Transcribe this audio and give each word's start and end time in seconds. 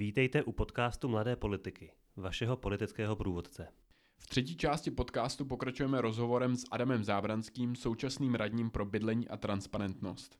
Vítejte 0.00 0.42
u 0.42 0.52
podcastu 0.52 1.08
Mladé 1.08 1.36
politiky, 1.36 1.92
vašeho 2.16 2.56
politického 2.56 3.16
průvodce. 3.16 3.68
V 4.18 4.26
třetí 4.26 4.56
části 4.56 4.90
podcastu 4.90 5.44
pokračujeme 5.44 6.00
rozhovorem 6.00 6.56
s 6.56 6.64
Adamem 6.70 7.04
Zábranským, 7.04 7.76
současným 7.76 8.34
radním 8.34 8.70
pro 8.70 8.84
bydlení 8.84 9.28
a 9.28 9.36
transparentnost. 9.36 10.38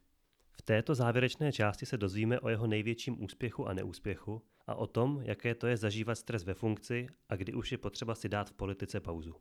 V 0.53 0.63
této 0.63 0.95
závěrečné 0.95 1.53
části 1.53 1.87
se 1.87 1.97
dozvíme 1.97 2.41
o 2.41 2.49
jeho 2.49 2.67
největším 2.67 3.25
úspěchu 3.25 3.69
a 3.69 3.75
neúspěchu 3.75 4.43
a 4.67 4.75
o 4.75 4.87
tom, 4.87 5.21
jaké 5.23 5.55
to 5.55 5.67
je 5.67 5.77
zažívat 5.77 6.15
stres 6.15 6.45
ve 6.45 6.55
funkci 6.55 7.07
a 7.29 7.37
kdy 7.37 7.55
už 7.55 7.73
je 7.73 7.79
potřeba 7.79 8.15
si 8.15 8.29
dát 8.29 8.51
v 8.51 8.53
politice 8.53 9.01
pauzu. 9.01 9.35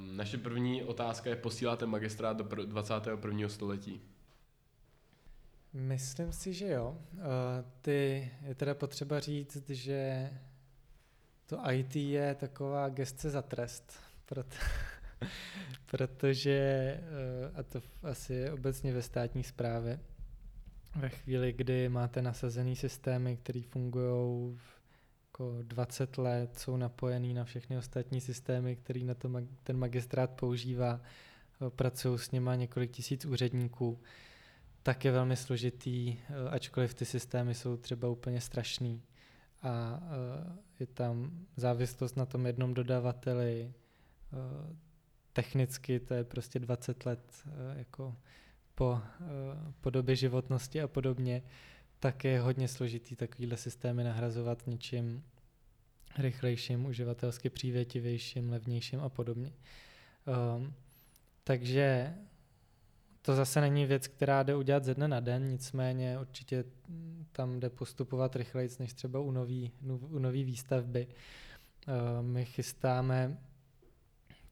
Naše 0.00 0.38
první 0.38 0.82
otázka 0.82 1.30
je, 1.30 1.36
posíláte 1.36 1.86
magistrát 1.86 2.36
do 2.36 2.64
21. 2.64 3.48
století? 3.48 4.02
Myslím 5.74 6.32
si, 6.32 6.52
že 6.52 6.68
jo. 6.68 6.98
Uh, 7.12 7.20
ty 7.82 8.30
je 8.42 8.54
teda 8.54 8.74
potřeba 8.74 9.20
říct, 9.20 9.70
že 9.70 10.30
to 11.46 11.70
IT 11.70 11.96
je 11.96 12.34
taková 12.34 12.88
gestce 12.88 13.30
za 13.30 13.42
trest, 13.42 13.92
proto, 14.26 14.56
protože, 15.90 17.00
uh, 17.00 17.58
a 17.58 17.62
to 17.62 17.82
asi 18.02 18.50
obecně 18.50 18.92
ve 18.92 19.02
státní 19.02 19.42
správě, 19.42 20.00
ve 20.96 21.08
chvíli, 21.08 21.52
kdy 21.52 21.88
máte 21.88 22.22
nasazený 22.22 22.76
systémy, 22.76 23.36
které 23.36 23.62
fungují 23.70 24.58
jako 25.34 25.58
20 25.62 26.18
let, 26.18 26.58
jsou 26.58 26.76
napojený 26.76 27.34
na 27.34 27.44
všechny 27.44 27.78
ostatní 27.78 28.20
systémy, 28.20 28.76
který 28.76 29.04
na 29.04 29.14
to 29.14 29.30
ten 29.62 29.76
magistrát 29.76 30.30
používá, 30.30 31.00
pracují 31.68 32.18
s 32.18 32.30
nima 32.30 32.54
několik 32.54 32.90
tisíc 32.90 33.24
úředníků, 33.24 34.00
tak 34.84 35.04
je 35.04 35.12
velmi 35.12 35.36
složitý, 35.36 36.16
eh, 36.18 36.48
ačkoliv 36.50 36.94
ty 36.94 37.04
systémy 37.04 37.54
jsou 37.54 37.76
třeba 37.76 38.08
úplně 38.08 38.40
strašný. 38.40 39.02
A 39.62 40.00
eh, 40.02 40.56
je 40.80 40.86
tam 40.86 41.46
závislost 41.56 42.16
na 42.16 42.26
tom 42.26 42.46
jednom 42.46 42.74
dodavateli, 42.74 43.72
eh, 43.72 44.76
technicky 45.32 46.00
to 46.00 46.14
je 46.14 46.24
prostě 46.24 46.58
20 46.58 47.06
let 47.06 47.48
jako 47.74 48.16
po, 48.74 49.00
po 49.80 49.90
době 49.90 50.16
životnosti 50.16 50.80
a 50.80 50.88
podobně, 50.88 51.42
tak 52.00 52.24
je 52.24 52.40
hodně 52.40 52.68
složitý 52.68 53.16
takovýhle 53.16 53.56
systémy 53.56 54.04
nahrazovat 54.04 54.66
něčím 54.66 55.24
rychlejším, 56.18 56.86
uživatelsky 56.86 57.50
přívětivějším, 57.50 58.50
levnějším 58.50 59.00
a 59.00 59.08
podobně. 59.08 59.52
Um, 60.56 60.74
takže 61.44 62.14
to 63.26 63.34
zase 63.34 63.60
není 63.60 63.86
věc, 63.86 64.06
která 64.06 64.42
jde 64.42 64.54
udělat 64.54 64.84
ze 64.84 64.94
dne 64.94 65.08
na 65.08 65.20
den, 65.20 65.48
nicméně 65.48 66.18
určitě 66.20 66.64
tam 67.32 67.60
jde 67.60 67.70
postupovat 67.70 68.36
rychleji 68.36 68.68
než 68.78 68.92
třeba 68.92 69.20
u 69.20 69.30
nový, 69.30 69.72
u 70.00 70.18
nový 70.18 70.44
výstavby. 70.44 71.06
Eh, 71.08 72.22
my 72.22 72.44
chystáme 72.44 73.38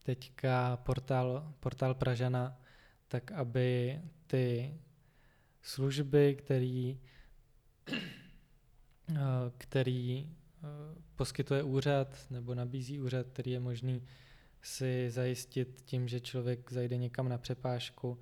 teďka 0.03 0.77
portál, 0.77 1.53
portál 1.59 1.93
Pražana, 1.93 2.59
tak 3.07 3.31
aby 3.31 4.01
ty 4.27 4.73
služby, 5.61 6.35
který, 6.35 6.99
eh, 9.11 9.15
který 9.57 10.29
eh, 10.29 10.67
poskytuje 11.15 11.63
úřad 11.63 12.17
nebo 12.29 12.55
nabízí 12.55 12.99
úřad, 12.99 13.27
který 13.27 13.51
je 13.51 13.59
možný 13.59 14.03
si 14.61 15.09
zajistit 15.09 15.81
tím, 15.85 16.07
že 16.07 16.19
člověk 16.19 16.71
zajde 16.71 16.97
někam 16.97 17.29
na 17.29 17.37
přepážku, 17.37 18.19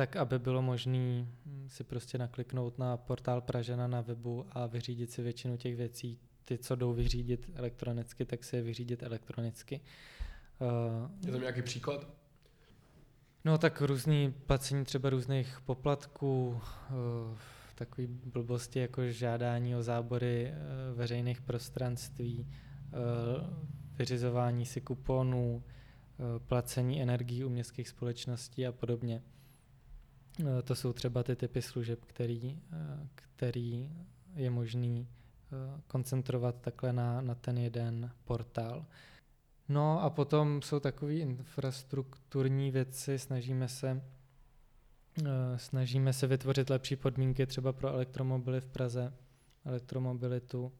tak 0.00 0.16
aby 0.16 0.38
bylo 0.38 0.62
možné 0.62 1.26
si 1.66 1.84
prostě 1.84 2.18
nakliknout 2.18 2.78
na 2.78 2.96
portál 2.96 3.40
Pražena 3.40 3.86
na 3.86 4.00
webu 4.00 4.46
a 4.52 4.66
vyřídit 4.66 5.10
si 5.10 5.22
většinu 5.22 5.56
těch 5.56 5.76
věcí. 5.76 6.18
Ty, 6.44 6.58
co 6.58 6.76
jdou 6.76 6.92
vyřídit 6.92 7.50
elektronicky, 7.54 8.24
tak 8.24 8.44
si 8.44 8.56
je 8.56 8.62
vyřídit 8.62 9.02
elektronicky. 9.02 9.80
Uh, 10.58 11.26
je 11.26 11.32
tam 11.32 11.40
nějaký 11.40 11.62
příklad? 11.62 12.08
No 13.44 13.58
tak 13.58 13.80
různý 13.80 14.34
placení 14.46 14.84
třeba 14.84 15.10
různých 15.10 15.60
poplatků, 15.60 16.48
uh, 16.48 17.38
takový 17.74 18.06
blbosti 18.06 18.78
jako 18.78 19.06
žádání 19.06 19.76
o 19.76 19.82
zábory 19.82 20.52
uh, 20.52 20.98
veřejných 20.98 21.40
prostranství, 21.40 22.46
uh, 22.46 23.46
vyřizování 23.96 24.66
si 24.66 24.80
kuponů, 24.80 25.62
placení 26.38 27.02
energií 27.02 27.44
u 27.44 27.48
městských 27.48 27.88
společností 27.88 28.66
a 28.66 28.72
podobně. 28.72 29.22
Eh, 30.40 30.62
to 30.62 30.74
jsou 30.74 30.92
třeba 30.92 31.22
ty 31.22 31.36
typy 31.36 31.62
služeb, 31.62 32.04
který, 32.04 32.60
eh, 32.72 33.08
který 33.14 33.90
je 34.34 34.50
možný 34.50 35.08
eh, 35.08 35.80
koncentrovat 35.86 36.60
takhle 36.60 36.92
na, 36.92 37.20
na 37.20 37.34
ten 37.34 37.58
jeden 37.58 38.10
portál. 38.24 38.86
No 39.68 40.02
a 40.02 40.10
potom 40.10 40.62
jsou 40.62 40.80
takové 40.80 41.14
infrastrukturní 41.14 42.70
věci, 42.70 43.18
snažíme 43.18 43.68
se, 43.68 44.02
snažíme 45.56 46.12
se 46.12 46.26
vytvořit 46.26 46.70
lepší 46.70 46.96
podmínky 46.96 47.46
třeba 47.46 47.72
pro 47.72 47.88
elektromobily 47.88 48.60
v 48.60 48.66
Praze, 48.66 49.12
elektromobilitu, 49.64 50.72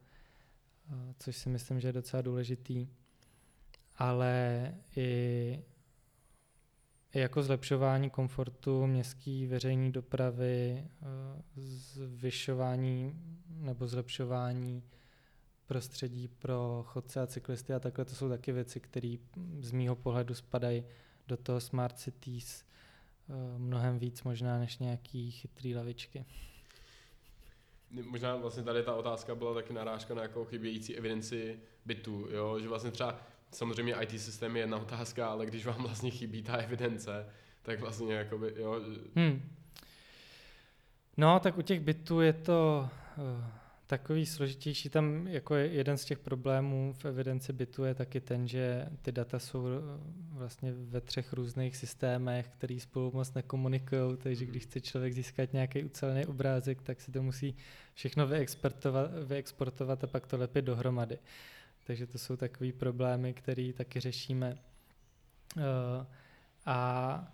což 1.19 1.37
si 1.37 1.49
myslím, 1.49 1.81
že 1.81 1.89
je 1.89 1.93
docela 1.93 2.23
důležitý, 2.23 2.89
ale 3.97 4.75
i 4.97 5.63
jako 7.15 7.43
zlepšování 7.43 8.11
komfortu 8.11 8.87
městské 8.87 9.47
veřejné 9.49 9.91
dopravy, 9.91 10.85
eh, 11.03 11.07
zvyšování 11.57 13.15
nebo 13.49 13.87
zlepšování 13.87 14.83
prostředí 15.67 16.29
pro 16.29 16.85
chodce 16.87 17.21
a 17.21 17.27
cyklisty 17.27 17.75
a 17.75 17.81
takhle 17.81 18.05
to 18.05 18.15
jsou 18.15 18.29
taky 18.29 18.53
věci, 18.53 18.81
které 18.81 19.17
z 19.61 19.73
mýho 19.73 19.97
pohledu 19.97 20.35
spadají 20.35 20.85
do 21.29 21.37
toho 21.37 21.61
Smart 21.61 21.99
Cities 21.99 22.65
eh, 22.65 23.59
mnohem 23.59 23.99
víc 23.99 24.23
možná 24.23 24.59
než 24.59 24.79
nějaký 24.79 25.31
chytrý 25.31 25.77
lavičky. 25.77 26.25
Možná 27.91 28.37
vlastně 28.37 28.63
tady 28.63 28.83
ta 28.83 28.95
otázka 28.95 29.35
byla 29.35 29.55
taky 29.55 29.73
narážka 29.73 30.15
na 30.15 30.23
jako 30.23 30.45
chybějící 30.45 30.97
evidenci 30.97 31.61
bytů, 31.85 32.27
jo? 32.31 32.61
že 32.61 32.69
vlastně 32.69 32.91
třeba 32.91 33.21
samozřejmě 33.53 33.95
IT 33.95 34.21
systém 34.21 34.57
je 34.57 34.63
jedna 34.63 34.79
otázka, 34.79 35.29
ale 35.29 35.47
když 35.47 35.67
vám 35.67 35.83
vlastně 35.83 36.11
chybí 36.11 36.43
ta 36.43 36.57
evidence, 36.57 37.27
tak 37.63 37.81
vlastně 37.81 38.15
jakoby, 38.15 38.55
jo. 38.57 38.81
Hmm. 39.15 39.43
No, 41.17 41.41
tak 41.41 41.59
u 41.59 41.63
těch 41.63 41.81
bitů 41.81 42.21
je 42.21 42.33
to 42.33 42.89
uh, 43.17 43.45
takový 43.87 44.27
složitější. 44.27 44.89
Tam 44.89 45.27
jako 45.27 45.55
je 45.55 45.67
jeden 45.67 45.99
z 45.99 46.05
těch 46.05 46.19
problémů 46.19 46.93
v 46.93 47.05
evidenci 47.05 47.53
bytu 47.53 47.85
je 47.85 47.95
taky 47.95 48.21
ten, 48.21 48.49
že 48.49 48.87
ty 49.03 49.13
data 49.13 49.39
jsou 49.39 49.63
uh, 49.63 49.69
vlastně 50.33 50.73
ve 50.73 51.01
třech 51.01 51.33
různých 51.33 51.77
systémech, 51.77 52.49
který 52.49 52.81
spolu 52.81 53.11
moc 53.15 53.35
nekomunikují, 53.35 54.17
takže 54.17 54.47
když 54.47 54.63
chce 54.63 54.81
člověk 54.81 55.13
získat 55.13 55.53
nějaký 55.53 55.85
ucelený 55.85 56.27
obrázek, 56.27 56.83
tak 56.83 57.01
si 57.01 57.13
to 57.13 57.23
musí 57.23 57.57
všechno 57.95 58.27
vyexportovat, 58.27 59.11
vyexportovat 59.25 60.05
a 60.05 60.07
pak 60.07 60.27
to 60.27 60.37
lepit 60.37 60.65
dohromady. 60.65 61.19
Uh, 61.19 61.25
takže 61.91 62.07
to 62.07 62.19
jsou 62.19 62.37
takové 62.37 62.73
problémy, 62.73 63.35
které 63.35 63.73
taky 63.73 64.01
řešíme. 64.01 64.57
Uh, 65.57 65.63
a 66.67 67.33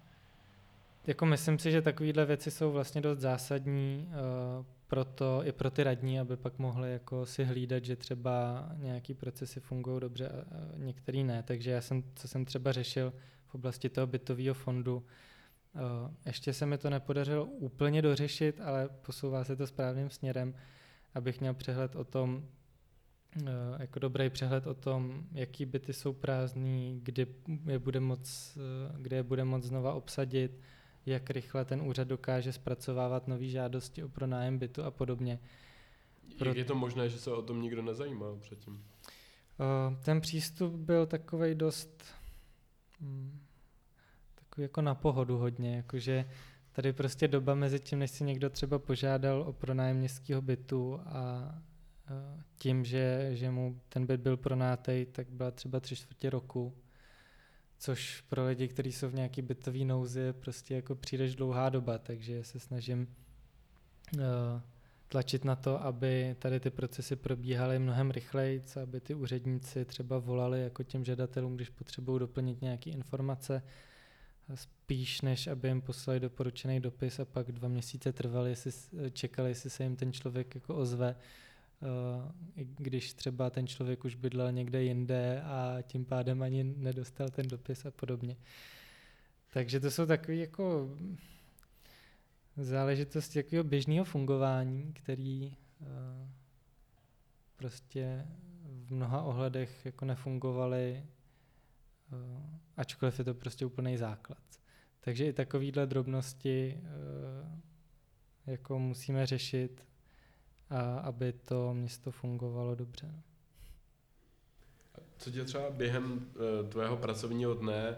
jako 1.06 1.26
myslím 1.26 1.58
si, 1.58 1.70
že 1.72 1.82
takovéhle 1.82 2.26
věci 2.26 2.50
jsou 2.50 2.72
vlastně 2.72 3.00
dost 3.00 3.18
zásadní 3.18 4.08
uh, 4.08 4.66
pro 4.86 5.04
to, 5.04 5.40
i 5.44 5.52
pro 5.52 5.70
ty 5.70 5.84
radní, 5.84 6.20
aby 6.20 6.36
pak 6.36 6.58
mohli 6.58 6.92
jako 6.92 7.26
si 7.26 7.44
hlídat, 7.44 7.84
že 7.84 7.96
třeba 7.96 8.68
nějaký 8.76 9.14
procesy 9.14 9.60
fungují 9.60 10.00
dobře 10.00 10.28
a 10.28 10.44
některý 10.76 11.24
ne. 11.24 11.42
Takže 11.42 11.70
já 11.70 11.80
jsem, 11.80 12.02
co 12.14 12.28
jsem 12.28 12.44
třeba 12.44 12.72
řešil 12.72 13.12
v 13.46 13.54
oblasti 13.54 13.88
toho 13.88 14.06
bytového 14.06 14.54
fondu, 14.54 14.96
uh, 14.96 15.82
ještě 16.26 16.52
se 16.52 16.66
mi 16.66 16.78
to 16.78 16.90
nepodařilo 16.90 17.44
úplně 17.44 18.02
dořešit, 18.02 18.60
ale 18.60 18.88
posouvá 18.88 19.44
se 19.44 19.56
to 19.56 19.66
správným 19.66 20.10
směrem, 20.10 20.54
abych 21.14 21.40
měl 21.40 21.54
přehled 21.54 21.96
o 21.96 22.04
tom, 22.04 22.42
Eh, 22.42 22.65
jako 23.78 23.98
dobrý 23.98 24.30
přehled 24.30 24.66
o 24.66 24.74
tom, 24.74 25.24
jaký 25.32 25.66
byty 25.66 25.92
jsou 25.92 26.12
prázdný, 26.12 27.00
kdy 27.02 27.26
je 27.66 27.78
bude 27.78 28.00
moc, 28.00 28.56
eh, 28.56 28.96
kde 29.00 29.16
je 29.16 29.22
bude 29.22 29.44
moc 29.44 29.64
znova 29.64 29.94
obsadit, 29.94 30.60
jak 31.06 31.30
rychle 31.30 31.64
ten 31.64 31.82
úřad 31.82 32.08
dokáže 32.08 32.52
zpracovávat 32.52 33.28
nové 33.28 33.48
žádosti 33.48 34.04
o 34.04 34.08
pronájem 34.08 34.58
bytu 34.58 34.82
a 34.82 34.90
podobně. 34.90 35.38
Pro... 36.38 36.48
Jak 36.48 36.56
je 36.56 36.64
to 36.64 36.74
možné, 36.74 37.08
že 37.08 37.18
se 37.18 37.32
o 37.32 37.42
tom 37.42 37.62
nikdo 37.62 37.82
nezajímal 37.82 38.36
předtím? 38.36 38.84
Eh, 39.60 39.96
ten 40.04 40.20
přístup 40.20 40.72
byl 40.74 41.06
takový 41.06 41.54
dost 41.54 42.04
hm, 43.00 43.40
takový 44.34 44.62
jako 44.62 44.82
na 44.82 44.94
pohodu 44.94 45.38
hodně, 45.38 45.76
jakože 45.76 46.30
tady 46.72 46.92
prostě 46.92 47.28
doba 47.28 47.54
mezi 47.54 47.80
tím, 47.80 47.98
než 47.98 48.10
si 48.10 48.24
někdo 48.24 48.50
třeba 48.50 48.78
požádal 48.78 49.42
o 49.42 49.52
pronájem 49.52 49.96
městského 49.96 50.42
bytu 50.42 51.00
a 51.06 51.54
tím, 52.58 52.84
že, 52.84 53.30
že 53.32 53.50
mu 53.50 53.80
ten 53.88 54.06
byt 54.06 54.20
byl 54.20 54.36
pronátej, 54.36 55.06
tak 55.06 55.30
byla 55.30 55.50
třeba 55.50 55.80
tři 55.80 55.96
čtvrtě 55.96 56.30
roku, 56.30 56.74
což 57.78 58.20
pro 58.20 58.46
lidi, 58.46 58.68
kteří 58.68 58.92
jsou 58.92 59.08
v 59.08 59.14
nějaký 59.14 59.42
bytový 59.42 59.84
nouzi, 59.84 60.20
je 60.20 60.32
prostě 60.32 60.74
jako 60.74 60.94
příliš 60.94 61.34
dlouhá 61.34 61.68
doba, 61.68 61.98
takže 61.98 62.44
se 62.44 62.60
snažím 62.60 63.16
uh, 64.14 64.20
tlačit 65.08 65.44
na 65.44 65.56
to, 65.56 65.82
aby 65.84 66.36
tady 66.38 66.60
ty 66.60 66.70
procesy 66.70 67.16
probíhaly 67.16 67.78
mnohem 67.78 68.10
rychleji, 68.10 68.62
aby 68.82 69.00
ty 69.00 69.14
úředníci 69.14 69.84
třeba 69.84 70.18
volali 70.18 70.62
jako 70.62 70.82
těm 70.82 71.04
žadatelům, 71.04 71.56
když 71.56 71.68
potřebují 71.68 72.20
doplnit 72.20 72.62
nějaké 72.62 72.90
informace, 72.90 73.62
spíš 74.54 75.20
než 75.20 75.46
aby 75.46 75.68
jim 75.68 75.80
poslali 75.80 76.20
doporučený 76.20 76.80
dopis 76.80 77.20
a 77.20 77.24
pak 77.24 77.52
dva 77.52 77.68
měsíce 77.68 78.12
trvali, 78.12 78.50
jestli 78.50 78.72
čekali, 79.12 79.50
jestli 79.50 79.70
se 79.70 79.82
jim 79.82 79.96
ten 79.96 80.12
člověk 80.12 80.54
jako 80.54 80.74
ozve, 80.74 81.10
i 81.10 81.45
když 82.54 83.14
třeba 83.14 83.50
ten 83.50 83.66
člověk 83.66 84.04
už 84.04 84.14
bydlel 84.14 84.52
někde 84.52 84.82
jinde 84.82 85.42
a 85.42 85.76
tím 85.82 86.04
pádem 86.04 86.42
ani 86.42 86.64
nedostal 86.64 87.28
ten 87.28 87.48
dopis 87.48 87.86
a 87.86 87.90
podobně. 87.90 88.36
Takže 89.52 89.80
to 89.80 89.90
jsou 89.90 90.06
takové 90.06 90.36
jako 90.36 90.96
záležitosti 92.56 93.42
takového 93.42 93.64
běžného 93.64 94.04
fungování, 94.04 94.92
který 94.92 95.56
uh, 95.80 95.86
prostě 97.56 98.26
v 98.62 98.94
mnoha 98.94 99.22
ohledech 99.22 99.84
jako 99.84 100.04
nefungovaly, 100.04 101.06
uh, 102.12 102.42
ačkoliv 102.76 103.18
je 103.18 103.24
to 103.24 103.34
prostě 103.34 103.66
úplný 103.66 103.96
základ. 103.96 104.38
Takže 105.00 105.26
i 105.26 105.32
takovéhle 105.32 105.86
drobnosti 105.86 106.80
jako 108.46 108.78
musíme 108.78 109.26
řešit, 109.26 109.84
a 110.70 110.98
aby 110.98 111.32
to 111.32 111.74
město 111.74 112.10
fungovalo 112.10 112.74
dobře. 112.74 113.14
Co 115.18 115.30
tě 115.30 115.44
třeba 115.44 115.70
během 115.70 116.12
uh, 116.12 116.68
tvého 116.68 116.96
pracovního 116.96 117.54
dne 117.54 117.90
uh, 117.90 117.96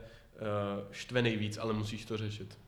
štve 0.91 1.23
nejvíc, 1.23 1.59
ale 1.59 1.73
musíš 1.73 2.05
to 2.05 2.17
řešit? 2.17 2.59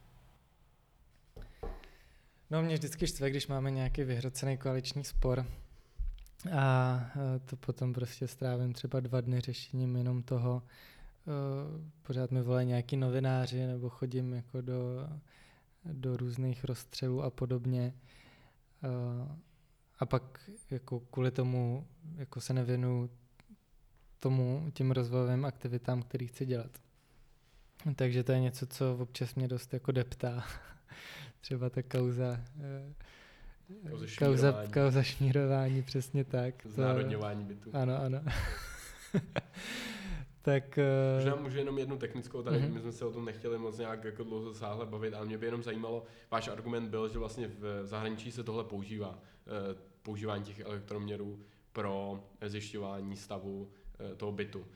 No 2.51 2.63
mě 2.63 2.75
vždycky 2.75 3.07
štve, 3.07 3.31
když 3.31 3.47
máme 3.47 3.71
nějaký 3.71 4.05
vyhrocený 4.05 4.59
koaliční 4.59 5.05
spor 5.05 5.47
a 6.59 7.01
to 7.45 7.57
potom 7.57 7.93
prostě 7.93 8.29
strávím 8.29 8.73
třeba 8.73 9.01
dva 9.01 9.21
dny 9.21 9.41
řešením 9.41 9.97
jenom 9.97 10.23
toho. 10.23 10.63
Pořád 12.03 12.31
mi 12.31 12.43
volají 12.43 12.67
nějaký 12.67 12.97
novináři 12.97 13.67
nebo 13.67 13.89
chodím 13.89 14.33
jako 14.33 14.61
do, 14.61 15.09
do 15.85 16.17
různých 16.17 16.65
rozstřelů 16.65 17.23
a 17.23 17.31
podobně. 17.31 17.95
A 20.01 20.07
pak 20.07 20.51
jako 20.71 21.01
kvůli 21.01 21.31
tomu 21.31 21.87
jako 22.17 22.41
se 22.41 22.55
nevěnu 22.55 23.11
tomu, 24.21 24.71
těm 24.75 24.91
rozvojovým 24.91 25.45
aktivitám, 25.45 26.03
který 26.03 26.27
chci 26.27 26.47
dělat. 26.47 26.71
Takže 27.97 28.25
to 28.25 28.33
je 28.33 28.41
něco, 28.41 28.67
co 28.67 28.97
občas 29.01 29.35
mě 29.35 29.49
dost 29.49 29.75
jako 29.75 29.93
deptá. 29.93 30.45
třeba 31.41 31.71
ta 31.71 31.83
kauza, 31.83 32.41
eh, 32.61 32.95
kauza, 34.19 34.65
kauza 34.73 35.03
šmírování, 35.03 35.83
přesně 35.83 36.25
tak. 36.25 36.67
Znárodňování 36.67 37.45
bytu. 37.45 37.71
Ano, 37.73 37.97
ano. 38.03 38.21
tak... 40.43 40.79
Uh... 40.79 41.25
Možná 41.25 41.35
můžu 41.35 41.59
jenom 41.59 41.79
jednu 41.79 41.99
technickou, 41.99 42.43
tady 42.43 42.59
uh-huh. 42.59 42.73
my 42.73 42.81
jsme 42.81 42.93
se 42.93 43.05
o 43.05 43.13
tom 43.13 43.25
nechtěli 43.25 43.59
moc 43.59 43.79
nějak 43.79 44.05
jako 44.05 44.25
dlouho 44.25 44.55
sáhle 44.55 44.87
bavit, 44.87 45.15
ale 45.15 45.27
mě 45.27 45.39
by 45.39 45.47
jenom 45.47 45.63
zajímalo, 45.63 46.05
váš 46.31 46.49
argument 46.49 46.89
byl, 46.89 47.09
že 47.09 47.19
vlastně 47.19 47.49
v 47.49 47.87
zahraničí 47.87 48.33
se 48.33 48.45
tohle 48.45 48.65
používá, 48.65 49.19
eh, 49.47 49.90
používání 50.03 50.45
těch 50.45 50.61
elektroměrů 50.61 51.41
pro 51.73 52.25
zjišťování 52.47 53.17
stavu 53.17 53.71
toho 54.17 54.33
bytu. 54.33 54.67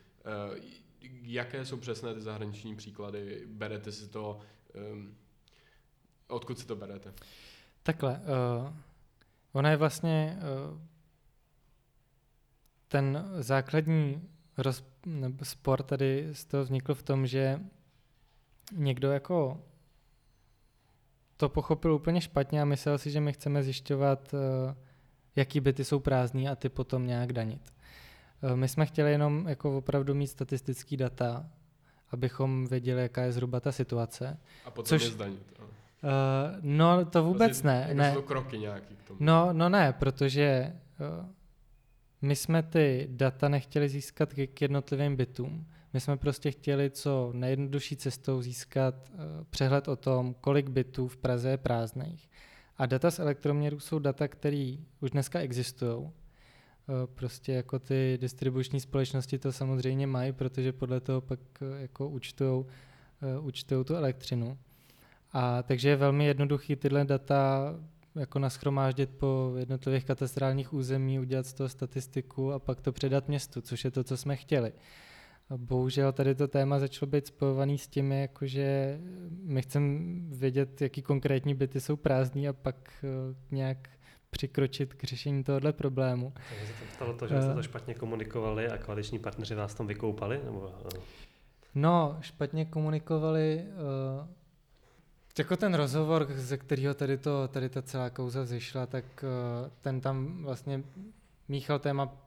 Jaké 1.22 1.66
jsou 1.66 1.76
přesné 1.76 2.14
ty 2.14 2.20
zahraniční 2.20 2.76
příklady? 2.76 3.42
Berete 3.46 3.92
si 3.92 4.08
to 4.08 4.40
ehm, 4.74 5.14
Odkud 6.28 6.58
si 6.58 6.66
to 6.66 6.76
berete? 6.76 7.14
Takhle. 7.82 8.20
Uh, 8.20 8.72
ona 9.52 9.70
je 9.70 9.76
vlastně 9.76 10.38
uh, 10.72 10.78
ten 12.88 13.24
základní 13.38 14.28
roz, 14.58 14.84
nebo 15.06 15.44
spor 15.44 15.82
tady 15.82 16.28
z 16.32 16.44
toho 16.44 16.62
vznikl 16.62 16.94
v 16.94 17.02
tom, 17.02 17.26
že 17.26 17.60
někdo 18.72 19.12
jako 19.12 19.64
to 21.36 21.48
pochopil 21.48 21.94
úplně 21.94 22.20
špatně 22.20 22.62
a 22.62 22.64
myslel 22.64 22.98
si, 22.98 23.10
že 23.10 23.20
my 23.20 23.32
chceme 23.32 23.62
zjišťovat, 23.62 24.34
uh, 24.34 24.40
jaký 25.36 25.60
byty 25.60 25.84
jsou 25.84 25.98
prázdný 25.98 26.48
a 26.48 26.56
ty 26.56 26.68
potom 26.68 27.06
nějak 27.06 27.32
danit. 27.32 27.72
Uh, 28.42 28.56
my 28.56 28.68
jsme 28.68 28.86
chtěli 28.86 29.10
jenom 29.10 29.48
jako 29.48 29.78
opravdu 29.78 30.14
mít 30.14 30.26
statistický 30.26 30.96
data, 30.96 31.46
abychom 32.10 32.66
věděli, 32.66 33.02
jaká 33.02 33.22
je 33.22 33.32
zhruba 33.32 33.60
ta 33.60 33.72
situace. 33.72 34.38
A 34.64 34.70
potom 34.70 34.88
což, 34.88 35.02
je 35.02 35.10
zdanit. 35.10 35.54
Uh, 35.58 35.68
no 36.60 37.04
to 37.04 37.24
vůbec 37.24 37.62
vlastně, 37.62 37.70
ne. 37.70 37.80
Jako 37.80 37.94
ne. 37.94 38.12
Jsou 38.14 38.22
kroky 38.22 38.58
nějaký 38.58 38.96
k 38.96 39.02
tomu. 39.02 39.18
No, 39.22 39.52
no 39.52 39.68
ne, 39.68 39.92
protože 39.92 40.72
uh, 41.20 41.26
my 42.22 42.36
jsme 42.36 42.62
ty 42.62 43.08
data 43.10 43.48
nechtěli 43.48 43.88
získat 43.88 44.34
k, 44.34 44.46
k 44.54 44.62
jednotlivým 44.62 45.16
bytům. 45.16 45.66
My 45.92 46.00
jsme 46.00 46.16
prostě 46.16 46.50
chtěli 46.50 46.90
co 46.90 47.30
nejjednodušší 47.34 47.96
cestou 47.96 48.42
získat 48.42 48.94
uh, 48.94 49.20
přehled 49.50 49.88
o 49.88 49.96
tom, 49.96 50.34
kolik 50.40 50.68
bytů 50.68 51.08
v 51.08 51.16
Praze 51.16 51.50
je 51.50 51.56
prázdných. 51.56 52.28
A 52.78 52.86
data 52.86 53.10
z 53.10 53.18
elektroměrů 53.18 53.80
jsou 53.80 53.98
data, 53.98 54.28
které 54.28 54.74
už 55.00 55.10
dneska 55.10 55.40
existují. 55.40 56.10
Prostě 57.14 57.52
jako 57.52 57.78
ty 57.78 58.18
distribuční 58.20 58.80
společnosti 58.80 59.38
to 59.38 59.52
samozřejmě 59.52 60.06
mají, 60.06 60.32
protože 60.32 60.72
podle 60.72 61.00
toho 61.00 61.20
pak 61.20 61.40
jako 61.78 62.08
účtují, 62.08 62.64
účtují 63.40 63.84
tu 63.84 63.94
elektřinu. 63.94 64.58
A 65.32 65.62
takže 65.62 65.88
je 65.88 65.96
velmi 65.96 66.24
jednoduchý 66.26 66.76
tyhle 66.76 67.04
data 67.04 67.74
jako 68.14 68.38
naschromáždit 68.38 69.10
po 69.10 69.54
jednotlivých 69.56 70.04
katastrálních 70.04 70.72
území, 70.72 71.18
udělat 71.18 71.46
z 71.46 71.52
toho 71.52 71.68
statistiku 71.68 72.52
a 72.52 72.58
pak 72.58 72.80
to 72.80 72.92
předat 72.92 73.28
městu, 73.28 73.60
což 73.60 73.84
je 73.84 73.90
to, 73.90 74.04
co 74.04 74.16
jsme 74.16 74.36
chtěli. 74.36 74.72
A 75.50 75.56
bohužel 75.56 76.12
tady 76.12 76.34
to 76.34 76.48
téma 76.48 76.78
začalo 76.78 77.10
být 77.10 77.26
spojovaný 77.26 77.78
s 77.78 77.88
tím, 77.88 78.12
jakože 78.12 78.98
my 79.42 79.62
chceme 79.62 79.98
vědět, 80.28 80.82
jaký 80.82 81.02
konkrétní 81.02 81.54
byty 81.54 81.80
jsou 81.80 81.96
prázdní 81.96 82.48
a 82.48 82.52
pak 82.52 83.04
uh, 83.04 83.36
nějak 83.50 83.88
přikročit 84.30 84.94
k 84.94 85.04
řešení 85.04 85.44
tohohle 85.44 85.72
problému. 85.72 86.32
Takže 86.48 86.66
se 86.66 86.72
to 86.72 86.94
stalo 86.94 87.14
to, 87.14 87.26
že 87.26 87.42
jste 87.42 87.54
to 87.54 87.62
špatně 87.62 87.94
komunikovali 87.94 88.68
a 88.68 88.78
koaliční 88.78 89.18
partneři 89.18 89.54
vás 89.54 89.74
tam 89.74 89.86
vykoupali? 89.86 90.40
Nebo... 90.44 90.72
No, 91.74 92.18
špatně 92.20 92.64
komunikovali. 92.64 93.64
Uh, 94.20 94.26
jako 95.38 95.56
ten 95.56 95.74
rozhovor, 95.74 96.26
ze 96.34 96.56
kterého 96.56 96.94
tady, 96.94 97.18
to, 97.18 97.48
tady 97.48 97.68
ta 97.68 97.82
celá 97.82 98.10
kauza 98.10 98.42
vzešla, 98.42 98.86
tak 98.86 99.04
uh, 99.22 99.70
ten 99.80 100.00
tam 100.00 100.42
vlastně 100.42 100.82
míchal 101.48 101.78
téma 101.78 102.23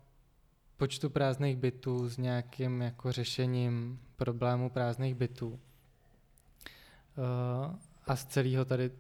počtu 0.78 1.10
prázdných 1.10 1.58
bytů 1.58 2.10
s 2.10 2.18
nějakým 2.18 2.82
jako 2.82 3.12
řešením 3.12 4.00
problému 4.16 4.70
prázdných 4.70 5.16
bytů. 5.16 5.48
Uh, 5.50 5.60
a 8.08 8.16
z 8.16 8.26
celého 8.26 8.66
tady 8.66 8.92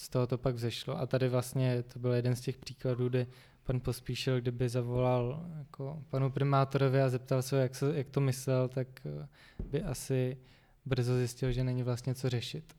z 0.00 0.08
toho 0.08 0.26
to 0.26 0.38
pak 0.38 0.54
vzešlo. 0.54 0.98
A 0.98 1.06
tady 1.06 1.28
vlastně 1.28 1.82
to 1.82 1.98
byl 1.98 2.12
jeden 2.12 2.36
z 2.36 2.40
těch 2.40 2.58
příkladů, 2.58 3.08
kdy 3.08 3.26
pan 3.64 3.80
Pospíšil, 3.80 4.40
kdyby 4.40 4.68
zavolal 4.68 5.46
jako 5.58 6.02
panu 6.10 6.30
primátorovi 6.30 7.02
a 7.02 7.08
zeptal 7.08 7.42
se, 7.42 7.56
jak, 7.56 7.74
se, 7.74 7.96
jak 7.96 8.10
to 8.10 8.20
myslel, 8.20 8.68
tak 8.68 8.88
uh, 9.04 9.26
by 9.70 9.82
asi 9.82 10.36
brzo 10.84 11.16
zjistil, 11.16 11.52
že 11.52 11.64
není 11.64 11.82
vlastně 11.82 12.14
co 12.14 12.30
řešit. 12.30 12.76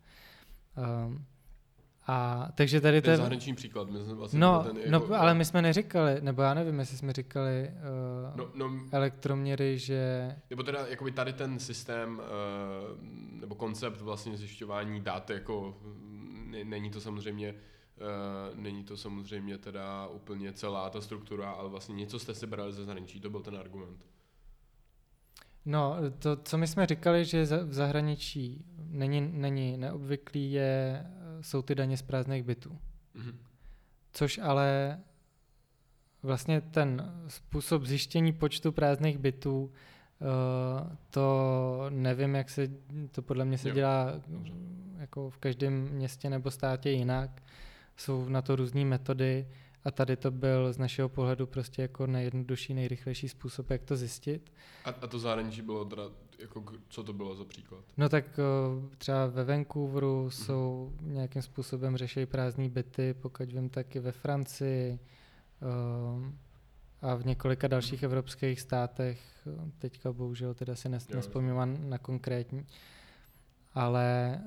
Um, 0.77 1.25
a 2.07 2.47
takže 2.55 2.81
tady 2.81 3.01
to 3.01 3.09
je 3.09 3.17
zahraniční 3.17 3.55
příklad. 3.55 3.89
My 3.89 3.99
jsme 3.99 4.13
vlastně 4.13 4.39
no, 4.39 4.63
ten 4.63 4.75
no, 4.75 4.97
jako, 4.97 5.07
no, 5.07 5.21
ale 5.21 5.33
my 5.33 5.45
jsme 5.45 5.61
neříkali, 5.61 6.21
nebo 6.21 6.41
já 6.41 6.53
nevím, 6.53 6.79
jestli 6.79 6.97
jsme 6.97 7.13
říkali 7.13 7.71
uh, 8.31 8.37
no, 8.37 8.51
no, 8.55 8.79
elektroměry, 8.91 9.77
že... 9.77 10.35
Nebo 10.49 10.63
teda 10.63 10.87
jakoby 10.87 11.11
tady 11.11 11.33
ten 11.33 11.59
systém, 11.59 12.19
uh, 12.19 13.39
nebo 13.39 13.55
koncept 13.55 14.01
vlastně 14.01 14.37
zjišťování 14.37 15.01
dat, 15.01 15.29
jako 15.29 15.77
není 16.63 16.89
to 16.89 17.01
samozřejmě 17.01 17.55
Uh, 18.51 18.59
není 18.59 18.83
to 18.83 18.97
samozřejmě 18.97 19.57
teda 19.57 20.07
úplně 20.07 20.53
celá 20.53 20.89
ta 20.89 21.01
struktura, 21.01 21.51
ale 21.51 21.69
vlastně 21.69 21.95
něco 21.95 22.19
jste 22.19 22.33
si 22.35 22.47
brali 22.47 22.73
ze 22.73 22.85
zahraničí, 22.85 23.19
to 23.19 23.29
byl 23.29 23.41
ten 23.41 23.55
argument. 23.55 24.05
No, 25.65 25.95
to, 26.19 26.35
co 26.35 26.57
my 26.57 26.67
jsme 26.67 26.85
říkali, 26.85 27.25
že 27.25 27.45
v 27.45 27.73
zahraničí 27.73 28.65
není, 28.77 29.21
není 29.33 29.77
neobvyklý, 29.77 30.51
je, 30.51 31.05
jsou 31.41 31.61
ty 31.61 31.75
daně 31.75 31.97
z 31.97 32.01
prázdných 32.01 32.43
bytů. 32.43 32.79
Mm-hmm. 33.15 33.35
Což 34.13 34.37
ale 34.37 34.99
vlastně 36.23 36.61
ten 36.61 37.23
způsob 37.27 37.83
zjištění 37.83 38.33
počtu 38.33 38.71
prázdných 38.71 39.17
bytů, 39.17 39.63
uh, 39.63 39.71
to 41.09 41.85
nevím, 41.89 42.35
jak 42.35 42.49
se, 42.49 42.67
to 43.11 43.21
podle 43.21 43.45
mě 43.45 43.57
se 43.57 43.69
jo. 43.69 43.75
dělá 43.75 44.21
jako 44.97 45.29
v 45.29 45.37
každém 45.37 45.73
městě 45.73 46.29
nebo 46.29 46.51
státě 46.51 46.89
jinak. 46.89 47.43
Jsou 47.97 48.29
na 48.29 48.41
to 48.41 48.55
různé 48.55 48.85
metody 48.85 49.47
A 49.87 49.91
tady 49.91 50.15
to 50.15 50.31
byl 50.31 50.73
z 50.73 50.77
našeho 50.77 51.09
pohledu 51.09 51.47
prostě 51.47 51.81
jako 51.81 52.07
nejjednodušší, 52.07 52.73
nejrychlejší 52.73 53.29
způsob, 53.29 53.69
jak 53.69 53.83
to 53.83 53.95
zjistit. 53.95 54.53
A, 54.85 54.89
a 54.89 55.07
to 55.07 55.19
zahraničí 55.19 55.61
bylo 55.61 55.85
teda, 55.85 56.03
jako, 56.39 56.63
co 56.89 57.03
to 57.03 57.13
bylo 57.13 57.35
za 57.35 57.45
příklad? 57.45 57.83
No 57.97 58.09
tak 58.09 58.25
třeba 58.97 59.25
ve 59.25 59.43
Vancouveru 59.43 60.29
jsou 60.29 60.93
nějakým 61.01 61.41
způsobem 61.41 61.97
řešejí 61.97 62.25
prázdné 62.25 62.69
byty, 62.69 63.13
pokud 63.13 63.51
vím, 63.51 63.69
taky 63.69 63.99
ve 63.99 64.11
Francii 64.11 64.99
a 67.01 67.15
v 67.15 67.25
několika 67.25 67.67
dalších 67.67 68.01
mhm. 68.01 68.05
evropských 68.05 68.61
státech, 68.61 69.47
teďka 69.77 70.13
bohužel 70.13 70.53
teda 70.53 70.75
si 70.75 70.89
nes, 70.89 71.09
nespomínám 71.09 71.89
na 71.89 71.97
konkrétní, 71.97 72.65
ale 73.73 74.39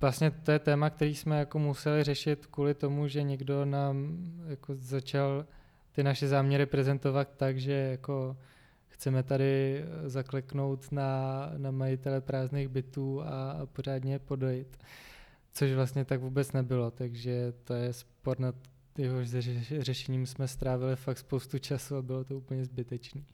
vlastně 0.00 0.30
to 0.30 0.52
je 0.52 0.58
téma, 0.58 0.90
který 0.90 1.14
jsme 1.14 1.38
jako 1.38 1.58
museli 1.58 2.04
řešit 2.04 2.46
kvůli 2.46 2.74
tomu, 2.74 3.08
že 3.08 3.22
někdo 3.22 3.64
nám 3.64 4.16
jako 4.46 4.74
začal 4.74 5.46
ty 5.92 6.02
naše 6.02 6.28
záměry 6.28 6.66
prezentovat 6.66 7.28
tak, 7.36 7.58
že 7.58 7.72
jako 7.72 8.36
chceme 8.96 9.22
tady 9.22 9.84
zakleknout 10.04 10.92
na, 10.92 11.50
na 11.56 11.70
majitele 11.70 12.20
prázdných 12.20 12.68
bytů 12.68 13.22
a, 13.22 13.50
a 13.50 13.66
pořádně 13.66 14.18
podojit. 14.18 14.78
Což 15.52 15.72
vlastně 15.72 16.04
tak 16.04 16.20
vůbec 16.20 16.52
nebylo, 16.52 16.90
takže 16.90 17.52
to 17.64 17.74
je 17.74 17.92
spor 17.92 18.40
nad 18.40 18.54
jehož 18.98 19.28
řešením 19.78 20.26
jsme 20.26 20.48
strávili 20.48 20.96
fakt 20.96 21.18
spoustu 21.18 21.58
času 21.58 21.96
a 21.96 22.02
bylo 22.02 22.24
to 22.24 22.36
úplně 22.36 22.64
zbytečný. 22.64 23.26